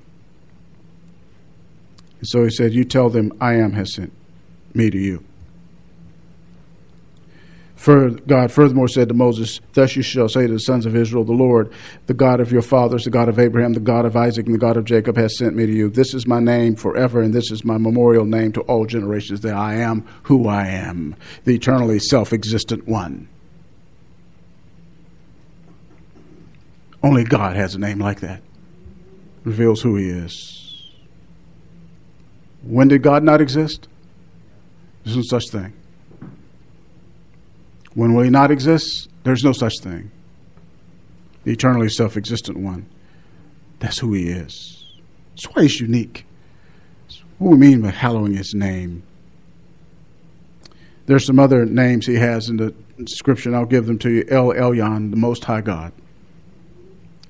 And 2.20 2.28
so 2.28 2.44
he 2.44 2.50
said, 2.50 2.74
You 2.74 2.84
tell 2.84 3.10
them, 3.10 3.32
I 3.40 3.56
am 3.56 3.74
has 3.74 3.94
sent 3.94 4.14
me 4.74 4.90
to 4.90 4.98
you. 4.98 5.24
For 7.80 8.10
God 8.10 8.52
furthermore 8.52 8.90
said 8.90 9.08
to 9.08 9.14
Moses, 9.14 9.62
Thus 9.72 9.96
you 9.96 10.02
shall 10.02 10.28
say 10.28 10.46
to 10.46 10.52
the 10.52 10.60
sons 10.60 10.86
of 10.86 10.98
Israel, 10.98 11.24
The 11.24 11.32
Lord, 11.32 11.72
the 12.08 12.14
God 12.14 12.42
of 12.42 12.52
your 12.52 12.62
fathers, 12.62 13.06
the 13.06 13.10
God 13.10 13.30
of 13.30 13.40
Abraham, 13.40 13.72
the 13.72 13.80
God 13.80 14.06
of 14.06 14.18
Isaac, 14.18 14.48
and 14.48 14.54
the 14.54 14.60
God 14.60 14.76
of 14.76 14.84
Jacob 14.84 15.16
has 15.16 15.38
sent 15.38 15.56
me 15.56 15.66
to 15.66 15.72
you. 15.72 15.90
This 15.90 16.14
is 16.14 16.28
my 16.28 16.42
name 16.42 16.76
forever, 16.76 17.22
and 17.22 17.34
this 17.34 17.52
is 17.52 17.64
my 17.64 17.78
memorial 17.78 18.26
name 18.26 18.52
to 18.52 18.62
all 18.64 18.86
generations, 18.86 19.40
that 19.42 19.56
I 19.56 19.76
am 19.76 20.06
who 20.24 20.50
I 20.50 20.68
am, 20.68 21.16
the 21.46 21.56
eternally 21.56 22.00
self 22.00 22.34
existent 22.34 22.86
one. 22.86 23.30
Only 27.02 27.24
God 27.24 27.56
has 27.56 27.76
a 27.76 27.80
name 27.80 28.00
like 28.00 28.20
that. 28.20 28.42
Reveals 29.46 29.82
who 29.82 29.96
He 29.96 30.10
is. 30.10 30.59
When 32.64 32.88
did 32.88 33.02
God 33.02 33.24
not 33.24 33.42
exist? 33.42 33.88
There's 35.04 35.16
no 35.16 35.24
such 35.24 35.50
thing. 35.50 35.74
When 37.94 38.14
will 38.14 38.24
He 38.24 38.30
not 38.30 38.52
exist? 38.52 39.10
There's 39.24 39.44
no 39.44 39.52
such 39.52 39.80
thing. 39.82 40.12
The 41.44 41.52
eternally 41.52 41.90
self 41.90 42.18
existent 42.18 42.58
one. 42.58 42.86
That's 43.80 44.00
who 44.00 44.14
He 44.14 44.30
is. 44.30 44.86
That's 45.32 45.46
why 45.46 45.64
He's 45.64 45.80
unique. 45.80 46.26
That's 47.08 47.24
what 47.38 47.52
we 47.52 47.58
mean 47.58 47.82
by 47.82 47.90
hallowing 47.90 48.34
His 48.34 48.54
name. 48.54 49.04
There's 51.06 51.26
some 51.26 51.40
other 51.40 51.66
names 51.66 52.06
He 52.06 52.16
has 52.16 52.50
in 52.50 52.58
the 52.58 52.74
scripture, 53.08 53.56
I'll 53.56 53.66
give 53.66 53.86
them 53.86 53.98
to 54.00 54.10
you 54.10 54.26
El 54.30 54.48
Elyon, 54.48 55.12
the 55.12 55.18
Most 55.18 55.46
High 55.46 55.62
God. 55.62 55.94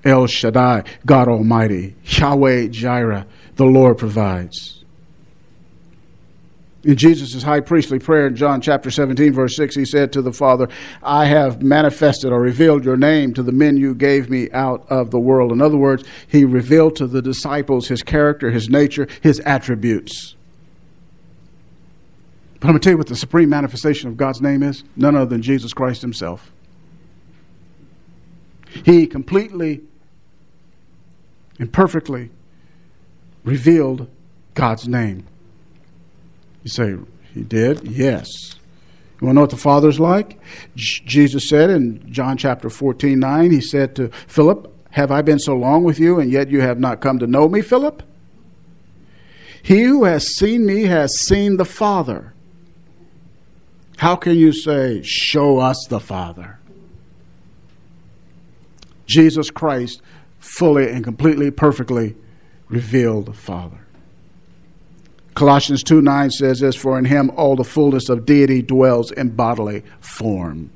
El 0.03 0.27
Shaddai, 0.27 0.83
God 1.05 1.27
Almighty, 1.27 1.95
Yahweh 2.03 2.67
Jireh, 2.67 3.25
the 3.55 3.65
Lord 3.65 3.97
provides. 3.97 4.78
In 6.89 6.95
Jesus' 6.95 7.43
high 7.43 7.59
priestly 7.59 7.99
prayer 7.99 8.25
in 8.25 8.35
John 8.35 8.61
chapter 8.61 8.89
17, 8.89 9.31
verse 9.31 9.55
6, 9.55 9.75
he 9.75 9.85
said 9.85 10.11
to 10.13 10.23
the 10.23 10.33
Father, 10.33 10.67
I 11.03 11.25
have 11.25 11.61
manifested 11.61 12.31
or 12.31 12.41
revealed 12.41 12.83
your 12.83 12.97
name 12.97 13.35
to 13.35 13.43
the 13.43 13.51
men 13.51 13.77
you 13.77 13.93
gave 13.93 14.27
me 14.27 14.49
out 14.53 14.87
of 14.89 15.11
the 15.11 15.19
world. 15.19 15.51
In 15.51 15.61
other 15.61 15.77
words, 15.77 16.03
he 16.27 16.45
revealed 16.45 16.95
to 16.95 17.05
the 17.05 17.21
disciples 17.21 17.87
his 17.87 18.01
character, 18.01 18.49
his 18.49 18.69
nature, 18.69 19.07
his 19.21 19.39
attributes. 19.41 20.35
But 22.59 22.69
I'm 22.69 22.71
going 22.71 22.79
to 22.79 22.83
tell 22.83 22.93
you 22.93 22.97
what 22.97 23.05
the 23.05 23.15
supreme 23.15 23.49
manifestation 23.49 24.09
of 24.09 24.17
God's 24.17 24.41
name 24.41 24.63
is 24.63 24.83
none 24.95 25.15
other 25.15 25.27
than 25.29 25.43
Jesus 25.43 25.73
Christ 25.73 26.01
himself. 26.01 26.51
He 28.83 29.05
completely 29.05 29.81
and 31.59 31.71
perfectly 31.71 32.31
revealed 33.43 34.09
God's 34.55 34.87
name. 34.87 35.27
You 36.63 36.69
say, 36.69 36.95
He 37.33 37.43
did? 37.43 37.87
Yes. 37.87 38.27
You 39.19 39.25
want 39.27 39.33
to 39.33 39.35
know 39.35 39.41
what 39.41 39.49
the 39.49 39.57
Father's 39.57 39.99
like? 39.99 40.39
J- 40.75 41.03
Jesus 41.05 41.49
said 41.49 41.69
in 41.69 42.11
John 42.11 42.37
chapter 42.37 42.69
14, 42.69 43.19
9, 43.19 43.51
He 43.51 43.61
said 43.61 43.95
to 43.97 44.09
Philip, 44.27 44.73
Have 44.91 45.11
I 45.11 45.21
been 45.21 45.39
so 45.39 45.55
long 45.55 45.83
with 45.83 45.99
you, 45.99 46.19
and 46.19 46.31
yet 46.31 46.49
you 46.49 46.61
have 46.61 46.79
not 46.79 47.01
come 47.01 47.19
to 47.19 47.27
know 47.27 47.49
me, 47.49 47.61
Philip? 47.61 48.03
He 49.61 49.83
who 49.83 50.05
has 50.05 50.35
seen 50.35 50.65
me 50.65 50.83
has 50.83 51.13
seen 51.19 51.57
the 51.57 51.65
Father. 51.65 52.33
How 53.97 54.15
can 54.15 54.35
you 54.35 54.53
say, 54.53 55.01
Show 55.03 55.59
us 55.59 55.85
the 55.89 55.99
Father? 55.99 56.59
Jesus 59.05 59.49
Christ 59.49 60.01
fully 60.39 60.89
and 60.89 61.03
completely, 61.03 61.51
perfectly 61.51 62.15
revealed 62.69 63.25
the 63.25 63.33
Father. 63.33 63.79
Colossians 65.39 65.83
2 65.83 66.01
9 66.01 66.31
says 66.31 66.59
this 66.59 66.75
For 66.75 66.99
in 66.99 67.05
him 67.05 67.31
all 67.37 67.55
the 67.55 67.63
fullness 67.63 68.09
of 68.09 68.25
deity 68.25 68.61
dwells 68.61 69.09
in 69.09 69.29
bodily 69.29 69.83
form. 70.01 70.69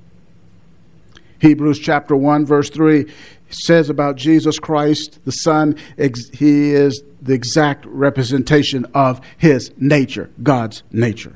Hebrews 1.39 1.79
chapter 1.79 2.15
1, 2.15 2.45
verse 2.45 2.69
3 2.69 3.11
says 3.49 3.89
about 3.89 4.15
Jesus 4.15 4.59
Christ, 4.59 5.19
the 5.25 5.33
Son, 5.33 5.75
he 5.97 6.71
is 6.71 7.03
the 7.21 7.33
exact 7.33 7.85
representation 7.85 8.85
of 8.93 9.19
his 9.37 9.73
nature, 9.77 10.31
God's 10.41 10.81
nature. 10.93 11.35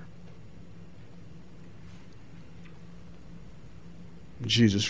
Jesus 4.46 4.90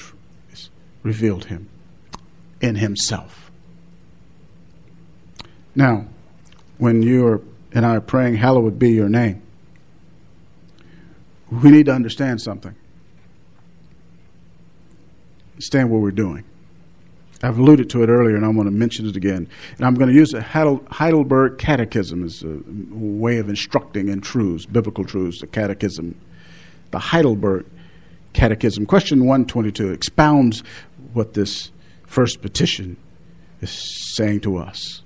revealed 1.01 1.45
him 1.45 1.67
in 2.61 2.75
himself. 2.75 3.49
Now, 5.73 6.05
when 6.77 7.01
you 7.01 7.43
and 7.77 7.85
I 7.85 7.95
are 7.95 8.01
praying, 8.01 8.33
Hallowed 8.37 8.79
be 8.79 8.89
your 8.89 9.07
name, 9.07 9.39
we 11.51 11.69
need 11.69 11.85
to 11.85 11.93
understand 11.93 12.41
something. 12.41 12.73
Understand 15.53 15.91
what 15.91 16.01
we're 16.01 16.09
doing. 16.09 16.43
I've 17.43 17.59
alluded 17.59 17.87
to 17.91 18.01
it 18.01 18.09
earlier, 18.09 18.35
and 18.35 18.43
I 18.43 18.47
want 18.47 18.65
to 18.65 18.71
mention 18.71 19.07
it 19.07 19.15
again. 19.15 19.47
And 19.77 19.85
I'm 19.85 19.93
going 19.93 20.09
to 20.09 20.15
use 20.15 20.31
the 20.31 20.41
Heidelberg 20.41 21.59
Catechism 21.59 22.23
as 22.23 22.41
a 22.41 22.59
way 22.67 23.37
of 23.37 23.47
instructing 23.47 24.09
in 24.09 24.21
truths, 24.21 24.65
biblical 24.65 25.05
truths, 25.05 25.41
the 25.41 25.47
Catechism. 25.47 26.19
The 26.89 26.99
Heidelberg 26.99 27.67
Catechism, 28.33 28.87
question 28.87 29.19
122, 29.19 29.91
expounds 29.91 30.63
what 31.13 31.35
this 31.35 31.69
first 32.07 32.41
petition 32.41 32.97
is 33.61 33.69
saying 34.15 34.39
to 34.41 34.57
us. 34.57 35.03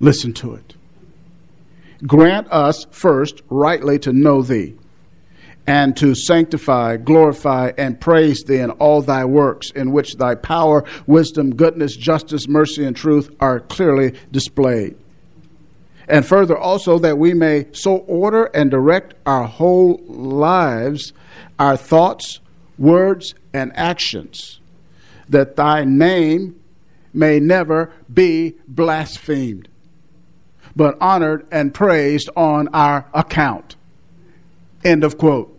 Listen 0.00 0.34
to 0.34 0.54
it. 0.54 0.73
Grant 2.06 2.50
us 2.50 2.86
first 2.90 3.42
rightly 3.48 3.98
to 4.00 4.12
know 4.12 4.42
thee, 4.42 4.76
and 5.66 5.96
to 5.96 6.14
sanctify, 6.14 6.98
glorify, 6.98 7.72
and 7.78 7.98
praise 7.98 8.44
thee 8.44 8.58
in 8.58 8.70
all 8.72 9.00
thy 9.00 9.24
works, 9.24 9.70
in 9.70 9.92
which 9.92 10.16
thy 10.16 10.34
power, 10.34 10.84
wisdom, 11.06 11.54
goodness, 11.54 11.96
justice, 11.96 12.46
mercy, 12.46 12.84
and 12.84 12.94
truth 12.94 13.34
are 13.40 13.60
clearly 13.60 14.12
displayed. 14.30 14.96
And 16.06 16.26
further, 16.26 16.56
also, 16.56 16.98
that 16.98 17.16
we 17.16 17.32
may 17.32 17.66
so 17.72 17.96
order 17.96 18.44
and 18.46 18.70
direct 18.70 19.14
our 19.24 19.44
whole 19.44 20.02
lives, 20.06 21.14
our 21.58 21.78
thoughts, 21.78 22.40
words, 22.76 23.34
and 23.54 23.72
actions, 23.74 24.60
that 25.30 25.56
thy 25.56 25.84
name 25.84 26.60
may 27.14 27.40
never 27.40 27.90
be 28.12 28.54
blasphemed, 28.68 29.68
but 30.76 30.96
honored 31.00 31.46
and 31.50 31.72
praised 31.72 32.28
on 32.36 32.68
our 32.68 33.06
account. 33.14 33.76
End 34.84 35.04
of 35.04 35.16
quote. 35.18 35.50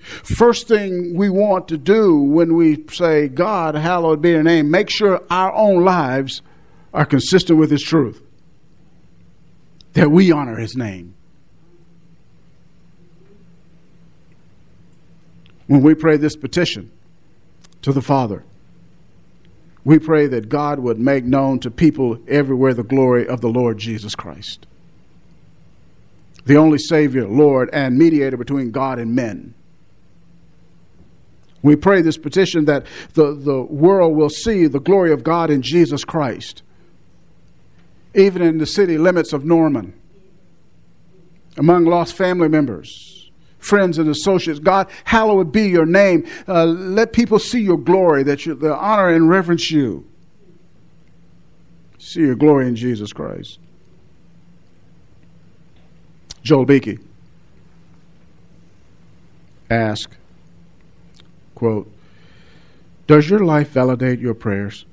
First 0.00 0.66
thing 0.66 1.14
we 1.14 1.28
want 1.30 1.68
to 1.68 1.78
do 1.78 2.18
when 2.18 2.54
we 2.54 2.84
say, 2.90 3.28
God, 3.28 3.74
hallowed 3.74 4.20
be 4.20 4.30
your 4.30 4.42
name, 4.42 4.70
make 4.70 4.90
sure 4.90 5.22
our 5.30 5.52
own 5.52 5.84
lives 5.84 6.42
are 6.92 7.04
consistent 7.04 7.58
with 7.58 7.70
His 7.70 7.82
truth, 7.82 8.20
that 9.92 10.10
we 10.10 10.32
honor 10.32 10.56
His 10.56 10.76
name. 10.76 11.14
When 15.68 15.82
we 15.82 15.94
pray 15.94 16.16
this 16.16 16.34
petition 16.34 16.90
to 17.82 17.92
the 17.92 18.02
Father, 18.02 18.44
we 19.84 19.98
pray 19.98 20.26
that 20.26 20.48
God 20.48 20.78
would 20.78 20.98
make 20.98 21.24
known 21.24 21.58
to 21.60 21.70
people 21.70 22.18
everywhere 22.28 22.74
the 22.74 22.82
glory 22.82 23.26
of 23.26 23.40
the 23.40 23.48
Lord 23.48 23.78
Jesus 23.78 24.14
Christ, 24.14 24.66
the 26.44 26.56
only 26.56 26.78
Savior, 26.78 27.26
Lord, 27.26 27.70
and 27.72 27.96
mediator 27.96 28.36
between 28.36 28.70
God 28.70 28.98
and 28.98 29.14
men. 29.14 29.54
We 31.62 31.76
pray 31.76 32.00
this 32.00 32.16
petition 32.16 32.64
that 32.66 32.86
the, 33.14 33.34
the 33.34 33.62
world 33.62 34.16
will 34.16 34.30
see 34.30 34.66
the 34.66 34.80
glory 34.80 35.12
of 35.12 35.22
God 35.22 35.50
in 35.50 35.60
Jesus 35.62 36.04
Christ, 36.04 36.62
even 38.14 38.42
in 38.42 38.58
the 38.58 38.66
city 38.66 38.96
limits 38.96 39.32
of 39.32 39.44
Norman, 39.44 39.94
among 41.56 41.84
lost 41.84 42.14
family 42.14 42.48
members, 42.48 43.19
friends, 43.60 43.98
and 43.98 44.08
associates. 44.08 44.58
God, 44.58 44.88
hallowed 45.04 45.52
be 45.52 45.68
your 45.68 45.86
name. 45.86 46.26
Uh, 46.48 46.64
let 46.64 47.12
people 47.12 47.38
see 47.38 47.60
your 47.60 47.78
glory, 47.78 48.22
that 48.24 48.44
you, 48.44 48.54
they 48.54 48.68
honor 48.68 49.08
and 49.08 49.28
reverence 49.28 49.70
you. 49.70 50.06
See 51.98 52.20
your 52.20 52.34
glory 52.34 52.66
in 52.66 52.74
Jesus 52.76 53.12
Christ. 53.12 53.58
Joel 56.42 56.64
Beeke 56.64 56.98
ask 59.70 60.10
Quote, 61.54 61.92
Does 63.06 63.28
your 63.28 63.40
life 63.40 63.68
validate 63.68 64.18
your 64.18 64.32
prayers? 64.32 64.86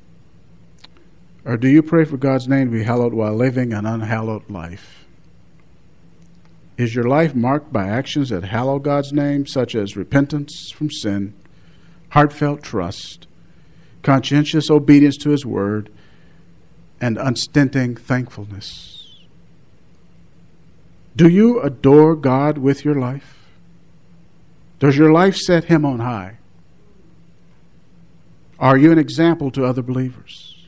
Or 1.46 1.56
do 1.56 1.70
you 1.70 1.82
pray 1.82 2.04
for 2.04 2.18
God's 2.18 2.50
name 2.50 2.72
to 2.72 2.78
be 2.78 2.84
hallowed 2.84 3.14
while 3.14 3.34
living 3.34 3.72
an 3.72 3.86
unhallowed 3.86 4.50
life? 4.50 4.97
Is 6.78 6.94
your 6.94 7.06
life 7.06 7.34
marked 7.34 7.74
by 7.74 7.88
actions 7.88 8.30
that 8.30 8.44
hallow 8.44 8.78
God's 8.80 9.12
name, 9.12 9.48
such 9.48 9.74
as 9.74 9.98
repentance 9.98 10.72
from 10.72 10.92
sin, 10.92 11.34
heartfelt 12.10 12.62
trust, 12.62 13.28
conscientious 14.04 14.70
obedience 14.70 15.18
to 15.18 15.32
His 15.32 15.46
word, 15.46 15.90
and 17.02 17.18
unstinting 17.18 17.96
thankfulness? 17.96 19.26
Do 21.16 21.28
you 21.28 21.60
adore 21.62 22.16
God 22.16 22.60
with 22.60 22.86
your 22.86 22.96
life? 22.96 23.40
Does 24.80 24.96
your 24.96 25.12
life 25.12 25.36
set 25.36 25.64
Him 25.64 25.84
on 25.84 26.00
high? 26.00 26.38
Are 28.60 28.78
you 28.78 28.92
an 28.92 29.00
example 29.00 29.52
to 29.52 29.66
other 29.66 29.82
believers? 29.82 30.68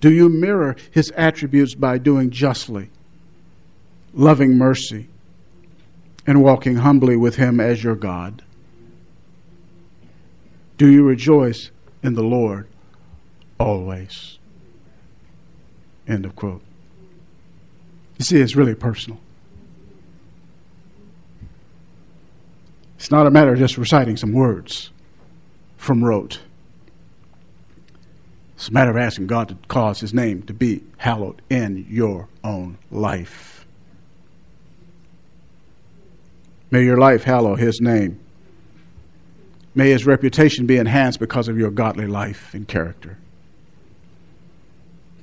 Do 0.00 0.10
you 0.10 0.28
mirror 0.28 0.76
his 0.90 1.10
attributes 1.10 1.74
by 1.74 1.98
doing 1.98 2.30
justly, 2.30 2.90
loving 4.12 4.56
mercy, 4.56 5.08
and 6.26 6.42
walking 6.42 6.76
humbly 6.76 7.16
with 7.16 7.36
him 7.36 7.60
as 7.60 7.82
your 7.82 7.96
God? 7.96 8.42
Do 10.78 10.88
you 10.88 11.04
rejoice 11.04 11.70
in 12.02 12.14
the 12.14 12.22
Lord 12.22 12.66
always? 13.58 14.38
End 16.08 16.24
of 16.24 16.34
quote. 16.34 16.62
You 18.18 18.24
see, 18.24 18.40
it's 18.40 18.56
really 18.56 18.74
personal. 18.74 19.18
It's 22.96 23.10
not 23.10 23.26
a 23.26 23.30
matter 23.30 23.52
of 23.54 23.58
just 23.58 23.78
reciting 23.78 24.16
some 24.16 24.32
words 24.32 24.90
from 25.78 26.04
rote. 26.04 26.40
It's 28.56 28.68
a 28.68 28.72
matter 28.72 28.90
of 28.90 28.98
asking 28.98 29.26
God 29.26 29.48
to 29.48 29.56
cause 29.68 30.00
His 30.00 30.12
name 30.12 30.42
to 30.42 30.52
be 30.52 30.82
hallowed 30.98 31.40
in 31.48 31.86
your 31.88 32.28
own 32.44 32.76
life. 32.90 33.49
May 36.70 36.84
your 36.84 36.98
life 36.98 37.24
hallow 37.24 37.56
His 37.56 37.80
name. 37.80 38.20
May 39.74 39.90
His 39.90 40.06
reputation 40.06 40.66
be 40.66 40.76
enhanced 40.76 41.20
because 41.20 41.48
of 41.48 41.58
your 41.58 41.70
godly 41.70 42.06
life 42.06 42.54
and 42.54 42.66
character. 42.66 43.18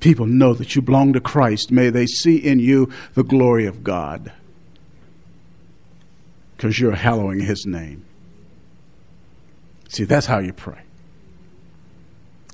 People 0.00 0.26
know 0.26 0.54
that 0.54 0.76
you 0.76 0.82
belong 0.82 1.12
to 1.14 1.20
Christ. 1.20 1.72
May 1.72 1.90
they 1.90 2.06
see 2.06 2.36
in 2.36 2.60
you 2.60 2.90
the 3.14 3.24
glory 3.24 3.66
of 3.66 3.82
God 3.82 4.32
because 6.56 6.78
you're 6.78 6.94
hallowing 6.94 7.40
His 7.40 7.66
name. 7.66 8.04
See, 9.88 10.04
that's 10.04 10.26
how 10.26 10.38
you 10.38 10.52
pray. 10.52 10.82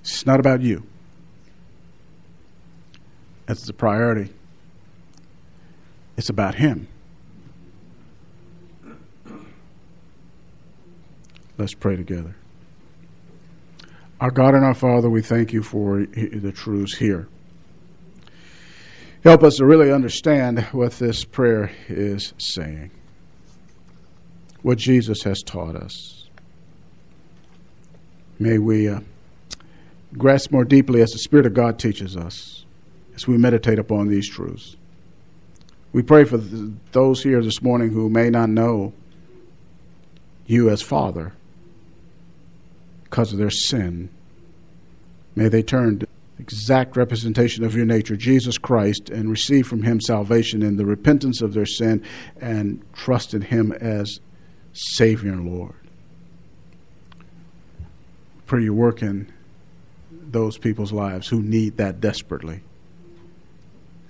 It's 0.00 0.24
not 0.24 0.40
about 0.40 0.60
you. 0.60 0.86
That's 3.46 3.66
the 3.66 3.72
priority. 3.72 4.32
It's 6.16 6.28
about 6.28 6.54
Him. 6.54 6.88
Let's 11.56 11.74
pray 11.74 11.94
together. 11.96 12.34
Our 14.20 14.30
God 14.30 14.54
and 14.54 14.64
our 14.64 14.74
Father, 14.74 15.08
we 15.08 15.22
thank 15.22 15.52
you 15.52 15.62
for 15.62 16.04
the 16.04 16.52
truths 16.52 16.96
here. 16.96 17.28
Help 19.22 19.42
us 19.42 19.56
to 19.56 19.64
really 19.64 19.92
understand 19.92 20.60
what 20.72 20.92
this 20.92 21.24
prayer 21.24 21.70
is 21.88 22.34
saying, 22.38 22.90
what 24.62 24.78
Jesus 24.78 25.22
has 25.22 25.42
taught 25.42 25.76
us. 25.76 26.28
May 28.38 28.58
we 28.58 28.88
uh, 28.88 29.00
grasp 30.18 30.50
more 30.50 30.64
deeply 30.64 31.00
as 31.02 31.12
the 31.12 31.18
Spirit 31.18 31.46
of 31.46 31.54
God 31.54 31.78
teaches 31.78 32.16
us 32.16 32.64
as 33.14 33.28
we 33.28 33.38
meditate 33.38 33.78
upon 33.78 34.08
these 34.08 34.28
truths. 34.28 34.76
We 35.92 36.02
pray 36.02 36.24
for 36.24 36.38
th- 36.38 36.72
those 36.90 37.22
here 37.22 37.42
this 37.42 37.62
morning 37.62 37.90
who 37.90 38.10
may 38.10 38.28
not 38.28 38.48
know 38.50 38.92
you 40.46 40.68
as 40.68 40.82
Father 40.82 41.32
because 43.14 43.32
of 43.32 43.38
their 43.38 43.48
sin. 43.48 44.10
May 45.36 45.46
they 45.46 45.62
turn 45.62 46.00
to 46.00 46.06
exact 46.40 46.96
representation 46.96 47.62
of 47.62 47.76
your 47.76 47.86
nature, 47.86 48.16
Jesus 48.16 48.58
Christ, 48.58 49.08
and 49.08 49.30
receive 49.30 49.68
from 49.68 49.84
Him 49.84 50.00
salvation 50.00 50.64
in 50.64 50.78
the 50.78 50.84
repentance 50.84 51.40
of 51.40 51.54
their 51.54 51.64
sin 51.64 52.02
and 52.40 52.82
trust 52.92 53.32
in 53.32 53.40
Him 53.40 53.70
as 53.70 54.18
Savior 54.72 55.30
and 55.30 55.48
Lord 55.48 55.76
pray 58.46 58.62
you 58.62 58.74
work 58.74 59.02
in 59.02 59.32
those 60.10 60.58
people's 60.58 60.92
lives 60.92 61.28
who 61.28 61.40
need 61.40 61.76
that 61.76 62.00
desperately. 62.00 62.60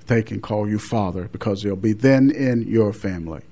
They 0.07 0.23
can 0.23 0.41
call 0.41 0.69
you 0.69 0.79
Father 0.79 1.29
because 1.33 1.63
they'll 1.63 1.77
be 1.77 1.93
then 1.93 2.31
in 2.31 2.63
your 2.63 2.93
family. 2.93 3.43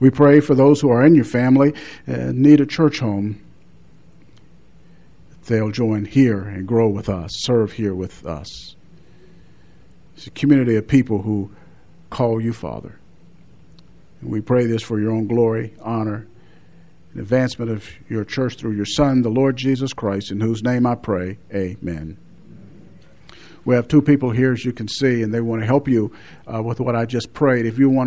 We 0.00 0.10
pray 0.10 0.40
for 0.40 0.54
those 0.54 0.80
who 0.80 0.90
are 0.90 1.04
in 1.04 1.14
your 1.14 1.24
family 1.24 1.74
and 2.06 2.38
need 2.38 2.60
a 2.60 2.66
church 2.66 3.00
home. 3.00 3.42
They'll 5.48 5.70
join 5.70 6.04
here 6.04 6.42
and 6.42 6.68
grow 6.68 6.90
with 6.90 7.08
us, 7.08 7.30
serve 7.36 7.72
here 7.72 7.94
with 7.94 8.26
us. 8.26 8.76
It's 10.14 10.26
a 10.26 10.30
community 10.30 10.76
of 10.76 10.86
people 10.86 11.22
who 11.22 11.50
call 12.10 12.38
you 12.38 12.52
Father. 12.52 12.98
And 14.20 14.30
we 14.30 14.42
pray 14.42 14.66
this 14.66 14.82
for 14.82 15.00
your 15.00 15.10
own 15.10 15.26
glory, 15.26 15.72
honor, 15.80 16.26
and 17.12 17.20
advancement 17.22 17.70
of 17.70 17.88
your 18.10 18.26
church 18.26 18.56
through 18.56 18.72
your 18.72 18.84
Son, 18.84 19.22
the 19.22 19.30
Lord 19.30 19.56
Jesus 19.56 19.94
Christ, 19.94 20.30
in 20.30 20.38
whose 20.38 20.62
name 20.62 20.84
I 20.84 20.96
pray. 20.96 21.38
Amen. 21.54 22.18
We 23.64 23.74
have 23.74 23.88
two 23.88 24.02
people 24.02 24.30
here, 24.30 24.52
as 24.52 24.66
you 24.66 24.74
can 24.74 24.86
see, 24.86 25.22
and 25.22 25.32
they 25.32 25.40
want 25.40 25.62
to 25.62 25.66
help 25.66 25.88
you 25.88 26.12
uh, 26.46 26.62
with 26.62 26.78
what 26.78 26.94
I 26.94 27.06
just 27.06 27.32
prayed. 27.32 27.64
If 27.64 27.78
you 27.78 27.88
want 27.88 28.06